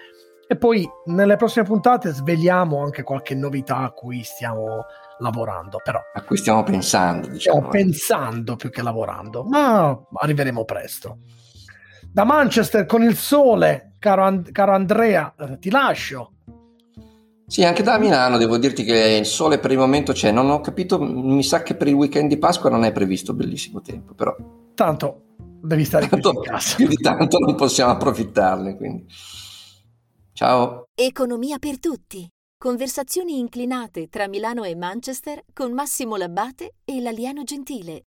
E 0.47 0.57
poi 0.57 0.87
nelle 1.07 1.37
prossime 1.37 1.65
puntate 1.65 2.13
sveliamo 2.13 2.83
anche 2.83 3.03
qualche 3.03 3.35
novità 3.35 3.79
a 3.79 3.91
cui 3.93 4.23
stiamo 4.23 4.85
lavorando. 5.19 5.79
Però, 5.83 6.01
a 6.13 6.23
cui 6.23 6.37
stiamo 6.37 6.63
pensando, 6.63 7.29
diciamo. 7.29 7.59
Stiamo 7.59 7.69
pensando 7.69 8.57
più 8.57 8.71
che 8.71 8.83
lavorando, 8.83 9.45
ma 9.45 9.99
arriveremo 10.15 10.65
presto. 10.65 11.19
Da 12.11 12.25
Manchester 12.25 12.87
con 12.87 13.03
il 13.03 13.17
sole, 13.17 13.95
caro, 13.99 14.25
And- 14.25 14.53
caro 14.53 14.73
Andrea, 14.73 15.35
eh, 15.39 15.59
ti 15.59 15.71
lascio. 15.71 16.33
Sì, 17.47 17.65
anche 17.65 17.83
da 17.83 17.99
Milano 17.99 18.39
devo 18.39 18.57
dirti 18.57 18.85
che 18.85 19.17
il 19.21 19.27
sole 19.27 19.59
per 19.59 19.71
il 19.71 19.79
momento 19.79 20.13
c'è. 20.13 20.31
Non 20.31 20.49
ho 20.51 20.61
capito, 20.61 21.01
mi 21.01 21.43
sa 21.43 21.63
che 21.63 21.75
per 21.75 21.89
il 21.89 21.95
weekend 21.95 22.29
di 22.29 22.39
Pasqua 22.39 22.71
non 22.71 22.85
è 22.85 22.93
previsto 22.93 23.35
bellissimo 23.35 23.81
tempo, 23.81 24.15
però. 24.15 24.35
Tanto 24.75 25.23
devi 25.61 25.85
stare 25.85 26.09
tanto, 26.09 26.31
in 26.31 26.41
casa. 26.41 26.77
Più 26.77 26.87
di 26.87 26.97
tanto 26.97 27.39
non 27.39 27.55
possiamo 27.55 27.93
approfittarne, 27.93 28.77
quindi. 28.77 29.07
Ciao. 30.33 30.89
Economia 30.95 31.59
per 31.59 31.79
tutti. 31.79 32.29
Conversazioni 32.65 33.39
inclinate 33.39 34.09
tra 34.09 34.27
Milano 34.27 34.65
e 34.65 34.75
Manchester 34.75 35.45
con 35.53 35.75
Massimo 35.75 36.17
Labbate 36.17 36.77
e 36.87 37.03
l'alieno 37.03 37.43
gentile. 37.43 38.01